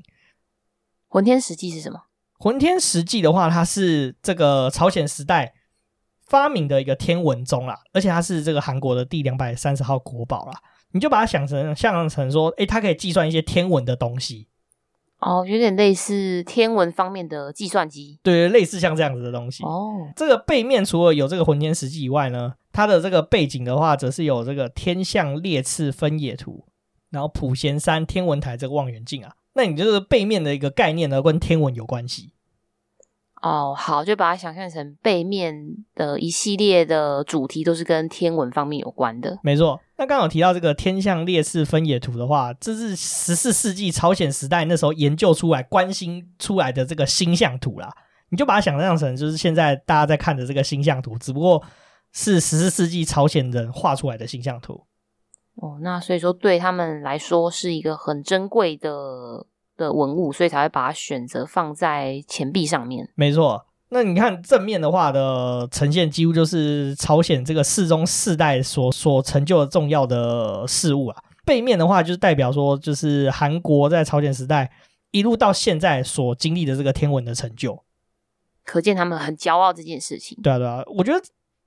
[1.08, 2.06] 浑天石记是什么？
[2.40, 5.54] 浑天石记的话，它是这个朝鲜时代
[6.30, 10.54] 发明的一个天文钟啦，而且它是这个韩国的第两百三十号国宝啦。
[10.92, 14.48] 你就把它想成像成说，诶，它可以计算一些天文的东西。
[15.20, 19.64] 哦，有点类似天文方面的计算机，对，类似像这样子的东西。
[19.64, 26.66] 哦，这个背面除了有这个浑天石记以外呢，它的这个背景的话，则是有这个天象列次分野图，
[27.10, 29.34] 然后普贤山天文台这个望远镜啊。
[29.54, 32.32] 那你这个背面的一个概念呢，跟天文有关系。
[33.42, 35.56] 哦，好，就把它想象成背面
[35.96, 39.40] 的一系列的主题都是跟天文方面有关的。
[39.42, 47.90] 没错，那刚好提到这个天象列次分野图的话，这是十四世纪朝鲜时代那时候研究出来、关心出来的这个星象图啦。
[48.30, 51.64] 你就把它想象成就是现在大家在看的这个星象图，只不过
[52.12, 54.86] 是十四世纪朝鲜人画出来的星象图。
[55.56, 59.46] 哦，那所以说对他们来说是一个很珍贵的。
[59.80, 63.10] 的文物，所以才会把它选择放在钱币上面。
[63.16, 71.24] 没错，那你看正面的话的呈现，几乎就是朝鲜这个世宗世代所所成就的重要的事物啊。
[71.46, 74.70] 背面的话，就是代表说，就是韩国在朝鲜时代
[75.10, 77.84] 一路到现在所经历的这个天文的成就，
[78.64, 80.38] 可见他们很骄傲这件事情。
[80.44, 81.20] 对啊，对啊，我觉得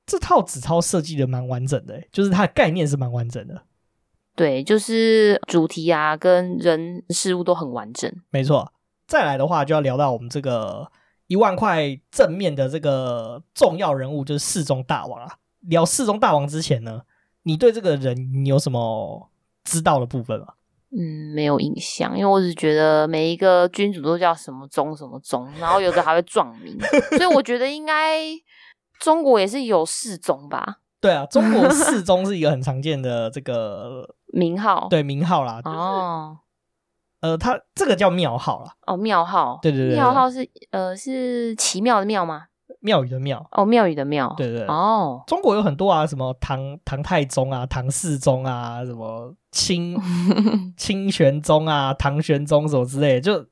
[0.07, 3.62] 这套纸钞设计的蛮完整的，就是它的概念是蛮完整的。
[4.35, 8.11] 对，就是主题啊，跟人事物都很完整。
[8.31, 8.73] 没错，
[9.07, 10.90] 再来的话就要聊到我们这个
[11.27, 15.37] 一万块正面的这个重要人物，就是四宗大王啊。
[15.68, 17.03] 聊四宗大王之前呢，
[17.42, 19.31] 你对这个人你有什么
[19.64, 20.55] 知道的部分吗？
[20.90, 26.77] 嗯，没有印象，因为我只觉得每一个君主都叫什么宗什么宗，然后有的还会撞名，
[27.16, 28.21] 所以我觉得应该
[28.99, 30.81] 中国也是有四宗吧。
[31.01, 35.62] 对啊，中国四宗是一个很常见的这个名号，对名号啦。
[35.62, 36.38] 就是、哦，
[37.21, 38.75] 呃，它这个叫庙号啦。
[38.87, 42.47] 哦，庙号，对对对，庙号是呃是奇妙的妙吗？
[42.81, 43.47] 庙宇的庙。
[43.53, 44.35] 哦，庙宇的庙。
[44.37, 44.66] 对对对。
[44.66, 49.97] 哦，中国有很多啊，什么唐唐太宗啊，唐世宗啊，什么清
[50.77, 53.47] 清玄宗啊，唐玄宗什么之类的，就。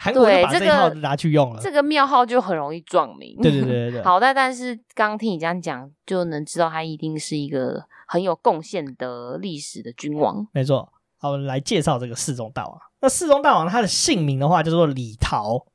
[0.00, 3.36] 韩国就把这一套拿去用了，这个庙、这个、号就很容易撞名。
[3.42, 4.02] 对对对对对。
[4.06, 10.48] 好，但但是刚刚听你这样讲，就能知道他一定是一个很有贡献的历史的君王。
[10.52, 12.80] 没错，好，我们来介绍这个世宗大王。
[13.00, 15.66] 那世宗大王他的姓名的话叫做李桃，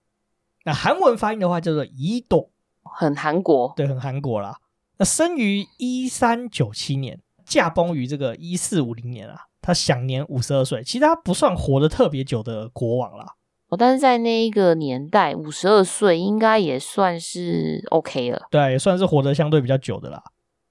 [0.65, 2.49] 那韩文发音的话叫做宜朵，
[2.81, 4.57] 很韩国，对，很韩国啦。
[4.97, 10.83] 那生于一三九七年，驾崩于这个一四五零年啊，他享年五十二岁。
[10.83, 13.35] 其实他不算活得特别久的国王啦。
[13.77, 18.47] 但是在那一个年代，五十二岁应该也算是 OK 了。
[18.51, 20.23] 对，也算是活得相对比较久的啦。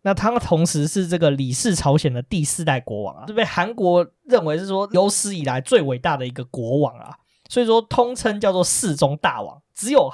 [0.03, 7.15] 那他同时是这个李氏朝鲜的第四代国王啊，就被韩国认为是说有史以来最伟大的一个国王啊，
[7.49, 9.62] 所以说通称叫做世宗大王。
[9.75, 10.11] 只有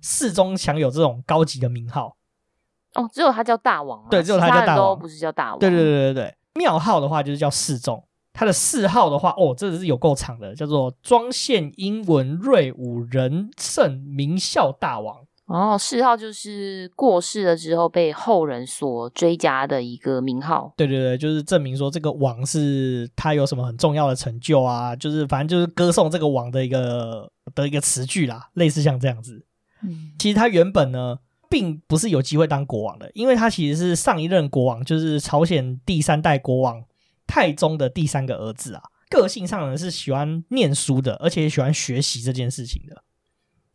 [0.00, 2.16] 世宗享有这种高级的名号。
[2.94, 4.08] 哦，只有他叫大王啊？
[4.10, 5.58] 对，只有他叫大王，不是叫大王。
[5.58, 8.02] 对对对对对，庙号的话就是叫世宗。
[8.32, 15.25] 他的谥号的话，哦，这个是有够长的，叫做庄献英文瑞武仁圣明孝大王。
[15.46, 20.72] 哦，谥号就是过世了之后被后人所追加的一个名号。
[20.76, 29.46] 对对对，就是证明说这个王是他有什么很重要的成就啊，就是反正就是歌颂这个王的一个的一个词句啦，类似像这样子。
[29.82, 36.84] 嗯，其实他原本呢，并不是有机会当国王的，因为他其实是上一任国王，就是朝鲜第三代国王。
[37.28, 43.02] 太宗的第三个儿子啊，个性上呢是喜欢念书的，而且也喜欢学习这件事情的。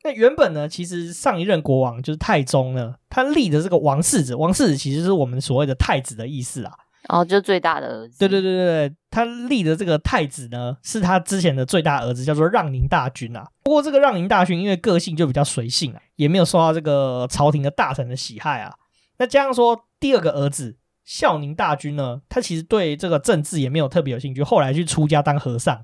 [0.03, 6.73] 那原本呢，其实上一任国王就是太宗呢，他立的这个王世子，王世子其实是我们所谓的太子的意思啊。
[7.09, 8.19] 哦，就最大的儿子。
[8.19, 13.43] 对对对对对，他立的这个太子呢，是他之前的最大儿子，叫做让宁大军啊。
[13.63, 18.73] 不过这个让宁大军因为个性就比较随性啊，也没有受到这个朝廷的大臣的喜爱啊。
[19.17, 25.83] 那加上说第二个儿子孝宁大军呢，他其实对这个政治也没有特别有兴趣，后来去出家当和尚。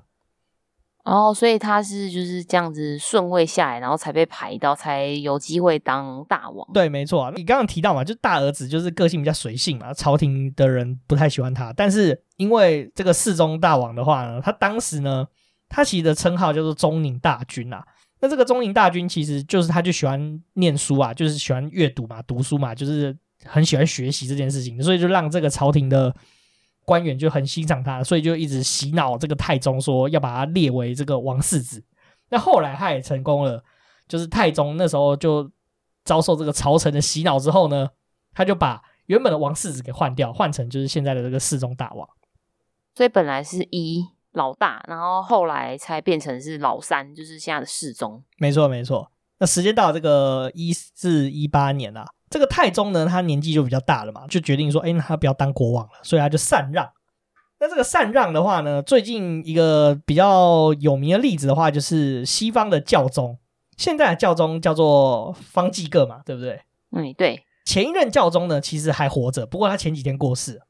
[1.08, 6.68] 哦，所以他是就是这样子顺位下来，然后才被排到，才有机会当大王。
[6.74, 7.32] 对，没错。
[7.34, 11.72] 你刚刚提到嘛，就大儿子就是个性比较随性嘛，朝廷的人不太喜欢他。
[11.72, 15.26] 但是因为这个世宗大王的话呢，他当时呢，
[15.70, 17.82] 他其实的称号叫做中宁大君啊。
[18.20, 23.16] 那这个中宁大君其实就是他就喜欢念书啊，就是喜欢阅读嘛，读书嘛，就是
[23.46, 26.14] 很喜欢学习这件事情，所以就让这个朝廷的。
[26.88, 31.84] 官员就很欣赏他，所以就一直洗脑这个太宗，说要把他列为这个王世子。
[32.30, 33.62] 那后来他也成功了，
[34.08, 35.50] 就是太宗那时候就
[36.02, 37.90] 遭受这个朝臣的洗脑之后呢，
[38.32, 42.08] 他就把原本的王世子给换掉，换成就是现在的这个世宗大王。
[42.94, 48.24] 所以本来是一老大，然后后来才变成是老三，就是现在的世宗。
[48.38, 49.12] 没错，没错。
[49.38, 52.06] 那时间到了这个一四一八年啊。
[52.30, 56.86] 这个太宗呢，他年纪就比较大了嘛，就决定说，哎，那他不要当国王了，所以他就禅让。
[57.60, 63.38] 那这个禅让的话呢，最近一个比较有名的例子的话，就是西方的教宗，
[63.76, 66.60] 现在的教宗叫做方济各嘛，对不对？
[66.92, 67.42] 嗯，对。
[67.64, 70.60] 前一任教宗呢，其实还活着，不过他前几天过世，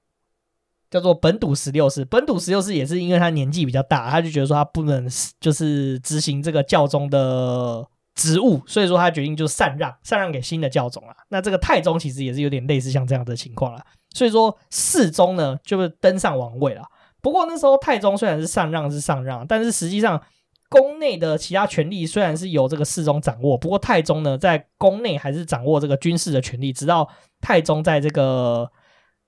[0.91, 2.05] 叫做本笃十六世。
[2.05, 5.07] 本笃十六世也是因为他年纪比较大，他就觉得说他不能
[5.41, 7.87] 就是执行这个教宗的。
[8.19, 11.15] 职务，所以说他决定就禅让，禅让给新的教宗了。
[11.29, 13.81] 那这个太宗其实也是有点类似像这样的情况了。
[14.11, 16.83] 所以说世宗呢，就是登上王位了。
[17.23, 20.21] 不过那时候太宗虽然是禅让是禅让，但是实际上
[20.69, 27.09] 宫内的其他权力虽然是由这个世宗掌握，不过太宗呢在宫内还是掌握这个军事的权力，直到
[27.41, 28.69] 太宗在这个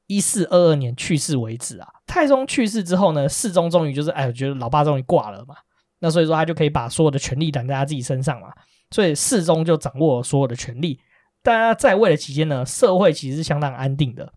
[0.09, 1.87] 一四二二年去世为止啊。
[2.09, 5.55] 太宗去世之后呢，世宗终于就是哎，我觉得老爸终于挂了嘛。
[6.01, 8.49] 那所以说他就可以把所有的权力揽在他自己身上嘛。
[8.91, 11.01] 所以世宗就掌握所有的权力，
[11.43, 14.33] 但他在位的期间呢，社会其实是相当安定的。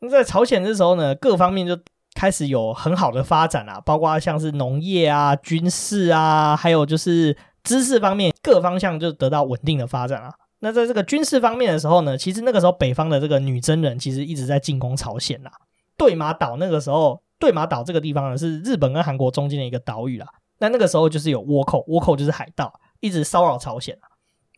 [0.00, 1.78] 那在朝鲜的时候呢，各方面就
[2.14, 10.32] 开始有很好的发展啊，包括像是农业啊、军事啊，还有就是知识方面，各方向就得到稳定的发展啊。
[10.60, 15.50] 那在这个军事方面的时候呢，其实那个时候北方的这个女真人其实一直在进攻朝鲜呐。
[15.96, 20.26] 对马岛那个时候，对马岛这个地方呢，是日本跟韩国中间的一个岛屿啦。
[20.58, 22.72] 那那个时候就是有倭寇，倭寇就是海盗。
[23.00, 23.98] 一直骚扰朝鲜。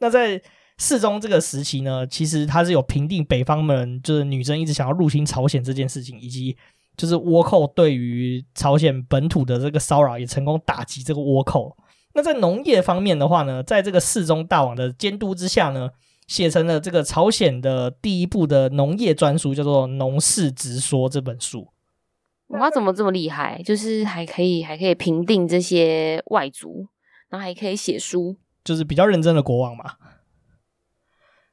[0.01, 0.41] 那在
[0.79, 6.57] 世宗这个时期呢，其实他是有平定北方们，就是女真一直想要入侵朝鲜这件事情，以及
[6.97, 11.77] 就是倭寇对于朝鲜本土的这个骚扰，也成功打击这个倭寇。
[12.15, 15.91] 那在农业方面的话呢，在这个世宗大王的监督之下呢，
[16.27, 21.69] 写成了这个朝鲜的第一部的农业专书，叫做《农事直说》这本书。
[22.49, 23.61] 哇，怎么这么厉害？
[23.65, 26.87] 就是还可以还可以平定这些外族。
[27.29, 29.95] 然后还可以写书，就是比较认真的国王嘛。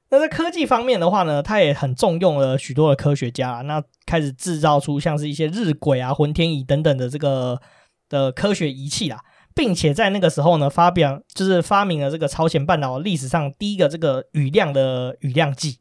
[0.10, 7.60] 那在科技方面的话呢，他也很重用了许多的科学家，那开始制造出像是一些日晷啊、浑天仪等等的这个
[8.08, 9.24] 的科学仪器啦，
[9.56, 15.80] 并且在那个时候呢，发表就是发明了这个朝鲜半岛历史上第一个这个雨量的雨量计。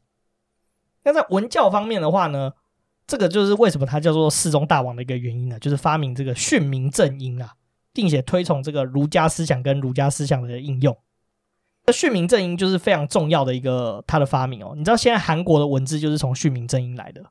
[1.03, 2.53] 那在文教方面的话呢，
[3.05, 7.53] 这个就是为什么他叫做世宗大王的一个原因呢，就是发明这个训民正音啊。
[7.95, 10.95] 并且推崇这个儒家思想跟儒家思想的应用，
[11.87, 14.73] 那训民正音就是非常重要的一个他的发明哦。
[14.75, 17.23] 你知道现在韩国的文字就是从训民正音来的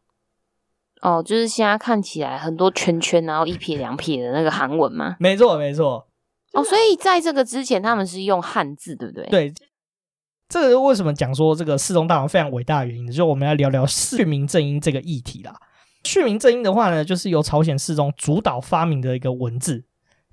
[1.03, 5.17] 哦，就是现在看起来很多圈圈，然后一撇两撇的那个韩文吗？
[5.21, 6.09] 没错，没错。
[6.55, 9.27] 哦，所以在这个之前他们是用汉字，对不对？
[9.27, 9.53] 对。
[10.49, 13.13] 这个为什么讲说这个世宗大王非常伟大的原因呢？
[13.13, 15.55] 就我们要聊聊训民正音这个议题啦。
[16.05, 19.85] 训民正音的话呢，就是由朝鲜世宗主导发明的一个文字。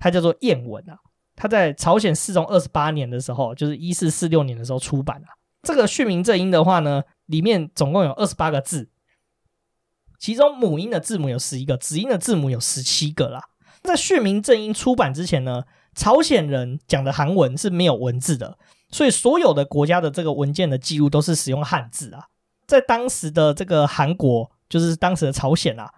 [0.02, 0.98] 它叫做谚文啊，
[1.36, 5.30] 它在朝鲜世宗二十八年的时候，就是一四四六年的时候出版啊。
[5.62, 8.88] 这个训民正音的话呢，里面总共有二十八个字，
[10.18, 13.50] 其中母音的字母有十一个，子音的字母有十七个啦。
[13.80, 15.62] 在训民正音出版之前呢，
[15.94, 18.58] 朝鲜人讲的韩文是没有文字的，
[18.90, 22.26] 所以所有的国家的这个文件的记录都是使用汉字啊。
[22.66, 25.88] 在当时的这个韩国，就是当时的朝鲜啊，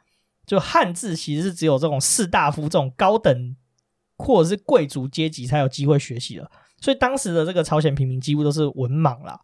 [0.45, 3.57] 就汉字其实是只有这种士大夫这种高等。
[4.17, 6.51] 或者是贵族阶级才有机会学习的，
[6.81, 9.39] 所以当时的这个朝鲜平民几乎都是文盲啦。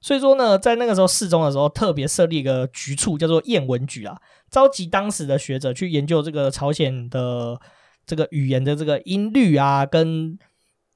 [0.00, 4.16] 所以说呢，在那个时候世宗的时候，特别设立一个局处，叫做谚文局啊，
[4.50, 7.60] 召集当时的学者去研究这个朝鲜的
[8.04, 10.36] 这个语言的这个音律啊跟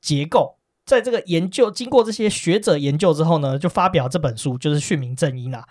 [0.01, 5.65] 结构，在这个研究经过这些学者研究之后呢，就发表这本书，就是《训民正音》啊。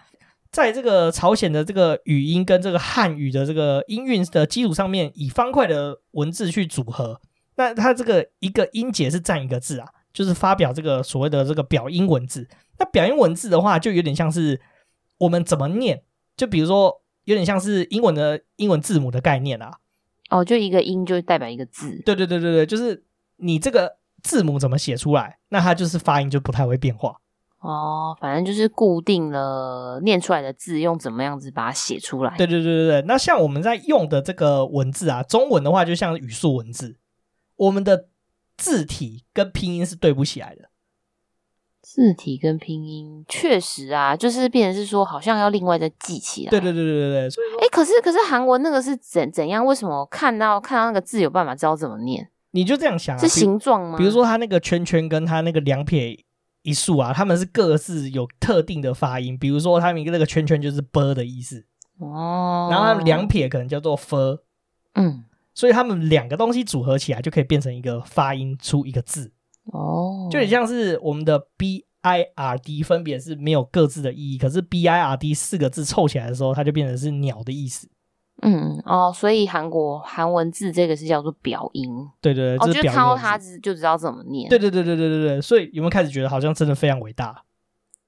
[0.50, 7.20] 在这个朝鲜的这个语音跟这个汉语的这个音韵的基础上面，以方块的文字去组合。
[7.56, 12.48] 那它这个一个音节是占一个字啊，就是发表这个所谓的这个表音文字。
[12.78, 14.60] 那表音文字的话，就有点像是
[15.20, 16.04] 我们怎么念，
[16.36, 19.80] 就比如说有点像是英文的英文字母的概念啊。
[20.30, 22.02] 哦，就一个音就代表一个字。
[22.06, 23.04] 对对对对对，就是
[23.38, 27.16] 你这个字母怎么写出来，那它就是发音就不太会变化。
[27.60, 32.36] 哦，反正就是固定了念出来的字，用怎么样子把它写出来。
[32.38, 36.98] 对对对对对，那像我们在用的这个文字啊，中文的话就像语素文字，
[37.56, 38.08] 我们的
[38.58, 40.70] 字体跟拼音是对不起来的。
[41.82, 46.50] 字体跟拼音确实啊，就是变成是说，好像要另外再记起来。
[46.50, 47.44] 对对对对对对。
[47.62, 49.66] 哎，可是可是韩文那个是怎怎样？
[49.66, 52.30] 为什么看到看到那个字有办法知道怎么念？
[52.52, 53.98] 你就这样想啊，是形状吗？
[53.98, 56.24] 比如说它那个圈圈跟它那个两撇。
[56.68, 61.64] 一竖啊，他们是各自有特定的发音，比如说他们一个那个圈圈就是 “b” 的意思
[62.00, 64.40] 哦，然后两撇可能叫做 “f”，
[64.96, 65.24] 嗯，
[65.56, 69.32] 所以他们两个东西组合起来就可以变成一个发音出一个字
[69.72, 77.90] 哦，就很像是我们的 “b i r d” 分别是没有各自的意义，可是 “b i r d” 四个字凑起来的时候，它就变成是鸟的意思。
[78.42, 81.90] 嗯哦，所以韩国韩文字这个是叫做表音，
[82.22, 84.50] 对对对，哦，就是看到它就知道怎么念。
[84.50, 87.44] 对对对对对对对，所以有没有开始觉得好像真的非常伟大？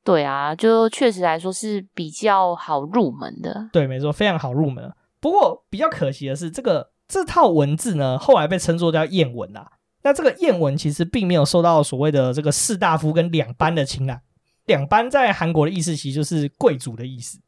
[0.03, 3.69] 对啊，就确实来说是比较好入门的。
[3.71, 4.93] 对，没错，非常好入门。
[5.19, 9.72] 不过比较可惜的是，这个这套文字呢，后来被称作叫谚文啊。
[10.03, 14.22] 那这个谚文其实并没有受到所谓的这个士大夫跟两班的青睐。
[14.66, 17.39] 两班在韩国的意思其实就是贵族的意思。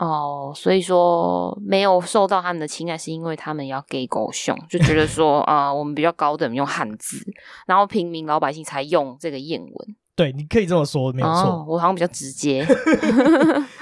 [0.00, 7.24] 哦，所以说没有受到他们的青睐，是因为他们要给狗熊，就觉得说 啊、呃，我们比较高等，用汉字，
[7.66, 9.96] 然后平民老百姓才用这个谚文。
[10.16, 11.42] 对，你可以这么说，没有错。
[11.42, 12.64] 哦，我好像比较直接。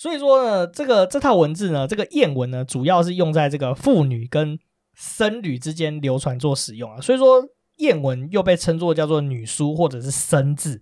[0.00, 4.58] 所以说呢，这个这套文字呢，这个谚文呢，主要是用在这个妇女跟
[4.94, 6.98] 僧侣之间流传做使用啊。
[7.02, 7.44] 所以说，
[7.76, 10.80] 谚文又被称作叫做女书或者是僧字。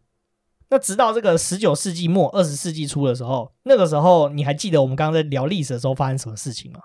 [0.68, 6.78] 那直到这个十九世纪末二十世纪初的时候，那个时候你还记得我们刚刚在聊历史的时候发生什么事情吗？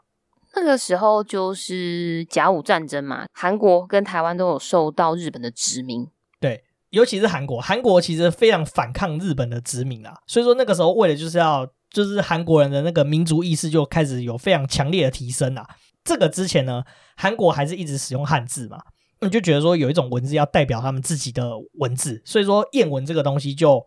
[0.55, 6.07] 那个时候就是甲午战争嘛，韩国跟台湾都有受到日本的殖民。
[6.39, 15.65] 对，尤其是韩国，韩国其实非常反抗日本的殖民啊，所以说那个时候为了就是要，就是韩国人的那个民族意识就开始有非常强烈的提升啊。
[16.03, 16.83] 这个之前呢，
[17.15, 18.79] 韩国还是一直使用汉字嘛。
[19.21, 23.81] 你就觉得说有一种文字要代表他们自己的文字，所以说谚文这个东西就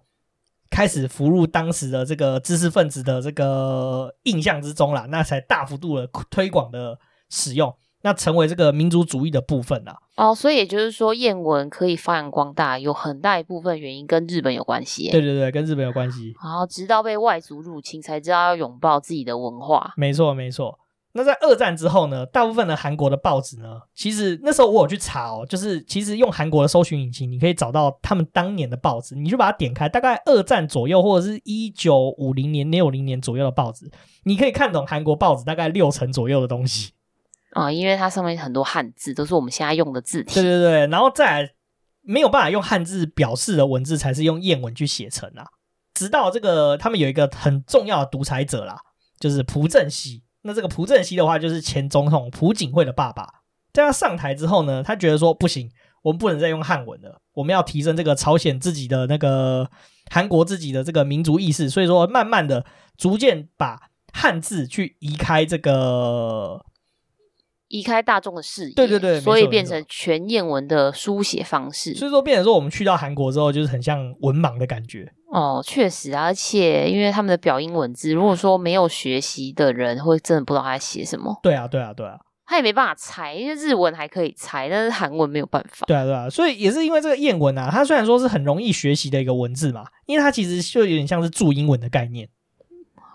[0.71, 6.99] 开始浮入当时的这个知识分子的这个印象之中了，那才大幅度的推广的
[7.29, 7.71] 使用，
[8.07, 9.97] 那成为这个民族主义的部分了。
[10.15, 15.11] 哦，所以也就是说谚文可以发扬光大，有很大一部分原因跟日本有关系。
[15.11, 16.33] 对对对，跟日本有关系。
[16.41, 19.93] 然后直到被外族入侵，才知道要拥抱自己的文化。
[19.97, 20.79] 没错，没错。
[21.15, 33.91] 那在二战之后呢，大部分的韩国的报纸呢，其实那时候我有去查哦，就是其实用韩国的搜寻引擎，你可以找到他们当年的报纸，你就把它点开，大概二战左右或者是一九五零年、六零年左右的报纸，
[34.25, 36.93] 你可以看懂韩国报纸大概六成左右的东西
[37.53, 40.35] 啊，因为它上面很多汉字都是我们现在用的字体。
[40.35, 41.51] 对对对，然后再来
[42.03, 45.47] 没有办法用汉字表示的文字，才是用谚文去写成啊。
[45.95, 48.79] 直到这个他们有一个很重要的独裁者啦，
[49.19, 50.23] 就是朴正熙。
[50.43, 53.27] 那这个朴正熙的话，就是前总统朴槿惠的爸爸。
[53.73, 55.71] 在他上台之后呢，他觉得说不行，
[56.03, 59.69] 我们不能再用汉文了，我们要提升这个朝鲜自己的那个
[60.11, 61.69] 韩国自己的这个民族意识。
[61.69, 62.65] 所以说，慢慢的、
[62.97, 66.65] 逐渐把汉字去移开这个，
[67.69, 68.75] 移开大众的视野。
[68.75, 71.95] 对对对，所以变成全谚文的书写方式。
[71.95, 75.13] 所以说，变成说我们去到韩国之后，就是很像文盲的感觉。
[75.33, 81.39] 哦，确实，而且因为他们的表音文字，如果说没有学习的人，会真的不知道他在写什么。
[81.43, 85.85] 对啊，对啊，对啊，他也没办法猜，因为日文还可以猜，但是韩文没有办法。
[85.87, 92.29] 对啊，对啊，所以也是因为这个谚文啊，它虽然说是很容易学习的一个文字嘛，因为它其实就有点像是注英文的概念。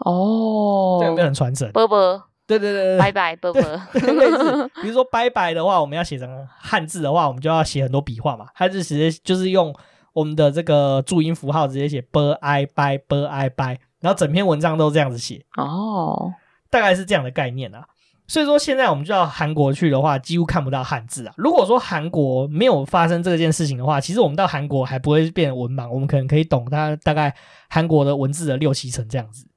[0.03, 1.71] 哦，这个没有很传神。
[1.71, 2.21] 啵啵，
[2.59, 3.61] 对对对对，拜拜， 啵啵。
[4.81, 9.73] 比如说拜拜的话，我们要写成汉字的话，我们就要写很多笔画嘛，它就直接就是用。
[10.13, 16.33] 我们的这个注音符号直接写 b i 拜 b i 拜然后整篇文章都这样子写哦，
[16.69, 17.85] 大概是这样的概念啊。
[18.27, 21.33] 所以说现在我们就到韩国去的话，几乎看不到汉字啊。
[21.37, 27.33] 如果说韩国没有发生这件事情的话，其实我们到韩国还不会变文盲，我们可能可以懂它大概
[27.69, 29.47] 韩国的文字的六七成这样子。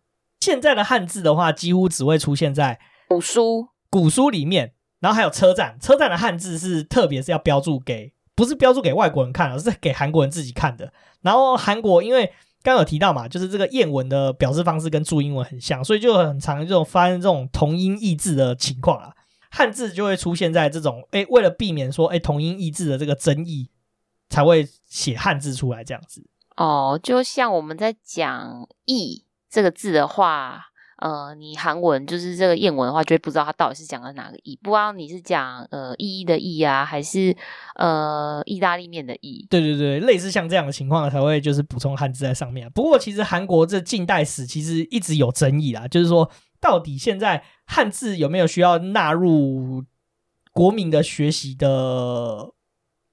[0.44, 2.78] 现在的汉字的话，几乎只会出现在
[3.08, 8.12] 古书、古书里面，然后还有车站，车站的汉字是特别是要标注给。
[8.36, 10.92] 不是标注给外国人看，而是给韩国人自己看的。
[11.22, 12.26] 然后韩国因为
[12.62, 19.14] 刚刚有提到嘛，就是这个谚文的表示方式跟注音文很像，所以就很常这种发生这种同音异字的情况啊。
[19.50, 23.70] 汉字就会出现在这种诶，为了避免说诶同音异字的这个争议，
[24.28, 26.26] 才会写汉字出来这样子。
[26.56, 29.23] 哦，就像我们在讲“义”
[29.54, 30.66] 这个字的话。
[30.96, 37.36] 呃，你韩文就是这个谚文的话，就会不知道它到底是讲的哪个意，不知道你是讲呃意义的意啊，还是
[37.74, 39.44] 呃意大利面的意。
[39.50, 42.70] 对对对，类似像这样的情况才会就是补充汉字在上面。
[42.70, 46.30] 不过其实韩国这近代史其实一直有争议啦，就是说
[46.60, 49.84] 到底现在汉字有没有需要纳入
[50.52, 52.52] 国民的学习的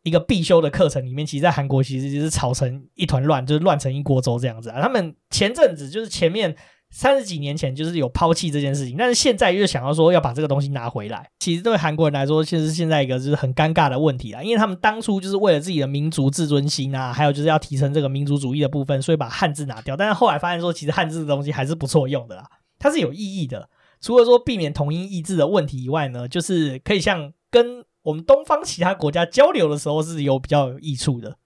[0.04, 1.26] 一个必修的课程里面？
[1.26, 4.82] 其实，在韩国其实就是吵成一团乱，就是乱成一锅粥这样子啊。
[4.82, 6.56] 他们前阵子就是前面。
[6.94, 11.26] 三十几年前就是有抛弃这件事情，但是现在又想要说要把这个东西拿回来。
[11.40, 19.96] 其实对韩国人来说，其实现在一个就是很尴尬的问题啊，因为他们当初就是为了自己的民族自尊心啊，还有就是要提升这个民族主义的部分，所以把汉字拿掉。
[19.96, 22.46] 但是后来发现说，其实汉字的东西还是不错用的啦，
[22.78, 23.70] 它是有意义的。
[24.02, 31.38] 除了说避免同音异字的问题以外呢，就是可以像跟我们东方其他国家交流的时候是有比较有益处的。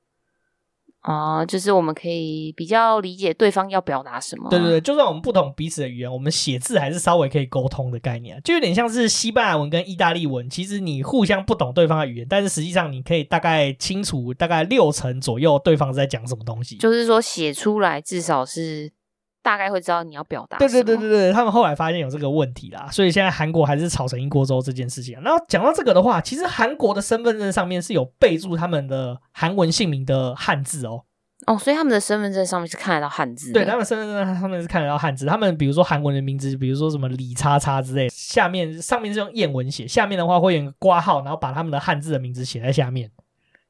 [1.01, 4.49] 啊、呃，就是我们可以比较理解对方要表达什么。
[4.49, 10.49] 对对对，就算我们不懂彼此的语言，我们写字还是稍微可以沟通的概念，啊就有点像是西班牙文跟意大利文。
[10.49, 16.77] 其实你互相不懂对方的语言，但是实际上你可以大概清楚大概六成左右对方在讲什么东西。
[16.77, 18.91] 就是说写出来至少是。
[19.45, 20.57] 大概会知道你要表达。
[20.57, 25.21] 对对对对对，他们后来发现有这个问题啦，所以现在韩国还是炒成一锅粥这件事情。
[25.21, 31.03] 然后讲到这个的话，其实韩国的身份证上面是有备注他们的韩文姓名的汉字哦。
[31.45, 33.51] 哦，所以他们的身份证上面是看得到汉字。
[33.51, 35.27] 对，他们身份证上面是看得到汉字。
[35.27, 43.11] 他们比如说韩文的名字，比如说什么李叉叉之类，下面上面是用谚文写，下面的话会有一个括号，然后把他们的汉字的名字写在下面。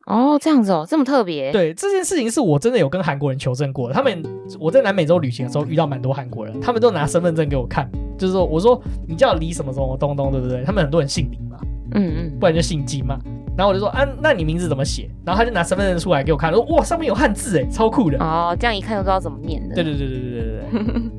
[0.06, 1.52] 哦，这样子哦，这么特别。
[1.52, 3.94] 对，这件事情是我真的有跟韩国人求证过的。
[3.94, 4.24] 他们
[4.60, 10.64] 我在南美洲旅行的时候遇到蛮多韩国人，他们都拿身份证给我看，就是说我说你叫李什么什么东东，对不对？
[10.64, 11.58] 他们很多人姓李嘛，
[11.96, 13.18] 嗯嗯，不然就姓金嘛。
[13.58, 15.10] 然后我就说啊，那你名字怎么写？
[15.26, 18.18] 然后他就拿身份证出来给我看，说哇，上面有汉字哎，超酷的。
[18.20, 19.74] 哦，这样一看就知道怎么念的。
[19.74, 21.12] 对对对对对对对。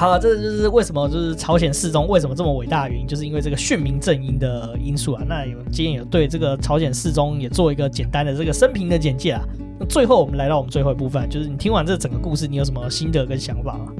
[0.00, 5.22] 好了，这就是为什么就是朝鲜世宗为什么这么伟大的原因，就是因为这个训民正音的因素啊。
[5.28, 9.42] 那有今天有对这个朝鲜世宗也做一个简单的这个生平的简介啊。
[9.78, 13.92] 那最后我们来到我们最后一部分，就是你听完这整个故事，你有什么心得跟想法吗？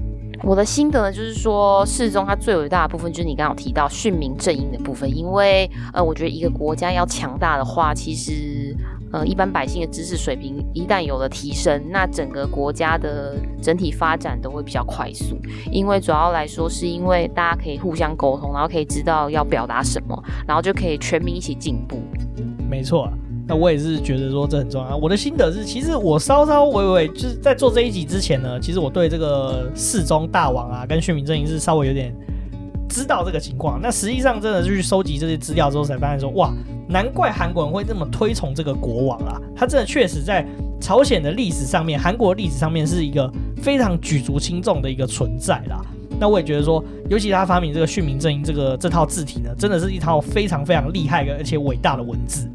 [0.43, 8.75] 我的心得呢，就是说世宗他最伟大的部分就是你刚刚有提到训民正音的部分，因为呃，我觉得一个国家要强大的话，其实。
[9.13, 15.37] 呃，一般百姓的知识水平一旦有了提升，那整个国家的整体发展都会比较快速。
[15.73, 22.01] 因为主要来说，是因为大家可以互相沟通，然后可以知道要表达什么，然后就可以全民一起进步。
[22.69, 23.11] 没错，
[23.49, 24.97] 那我也是觉得说这很重要。
[24.97, 32.15] 我的心得是，其实我稍稍微微就是在做这一集之前呢，其实我对这个世宗大王啊，跟训民正音是稍微有点
[32.91, 33.81] 知道这个情况。
[33.81, 36.53] 那实际上真的去收集这些资料之后，才发现说，哇。
[36.93, 39.41] 难怪韩国人会这么推崇这个国王啦！
[39.55, 40.45] 他真的确实在
[40.81, 43.33] 朝鲜的历史上面，韩国历史上面是一个
[43.63, 45.81] 非常举足轻重的一个存在啦。
[46.19, 52.51] 那我也觉得说，尤其他发明这个训民正音这个这套字体呢，真的是一套非常非常厉害的而且伟大的文字。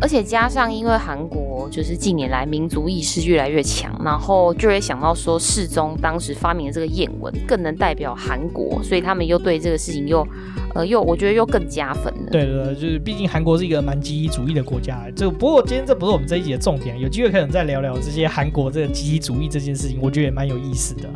[0.00, 10.26] 而且加上，因为韩国就是近年来民族意识越来越强，然后就会想到说世宗当时发明的这个谚文更能代表韩国，所以他们又对这个事情又，
[10.74, 12.30] 呃，又我觉得又更加分了。
[12.30, 14.98] 对对对，就是毕竟韩国是一个蛮集体主义的国家。
[15.14, 21.08] 这不过今天这不是我们这一集的重点，有机会可能再聊聊这些韩国这个集体主义这件事情，我觉得也蛮有意思的。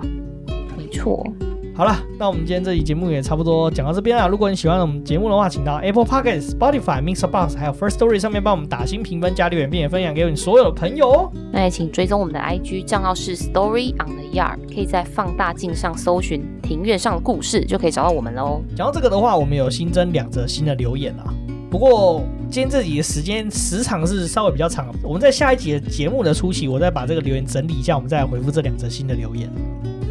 [0.77, 1.27] 没错。
[1.77, 4.29] 好了，那我们今天这期节目也差不多讲到这边了。
[4.29, 11.33] 如果你喜欢我们节目的话，请到 Apple Podcast、Spotify、MixerBox 还有 First Story 上面帮我们打新评分、加留言，并且分享给你所有的朋友哦。
[11.53, 18.63] 那也请追踪我们的 IG 账号是 Story on the Yard，可以在放大镜上搜寻“庭院上的故事”，就可以找到我们喽。
[18.77, 21.35] 讲到这个的话，我们有新增两则新的留言啊。
[21.69, 29.51] 不过今天这集的时间时长是稍微比较长，我们在下一集的节目的初期，我再把这个留言整理一下，我们再来回复这两则新的留言。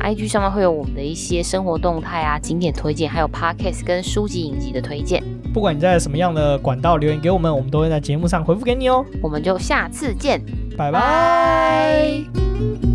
[0.03, 5.23] IG 上面会有我们的一些生活动态啊、景点推荐，还有 Podcast 跟书籍影集的推荐。
[5.53, 9.05] 不管你在什么样的管道留言给我们，我们都会在节目上回复给你哦。
[9.21, 10.41] 我们就下次见，
[10.77, 12.92] 拜拜。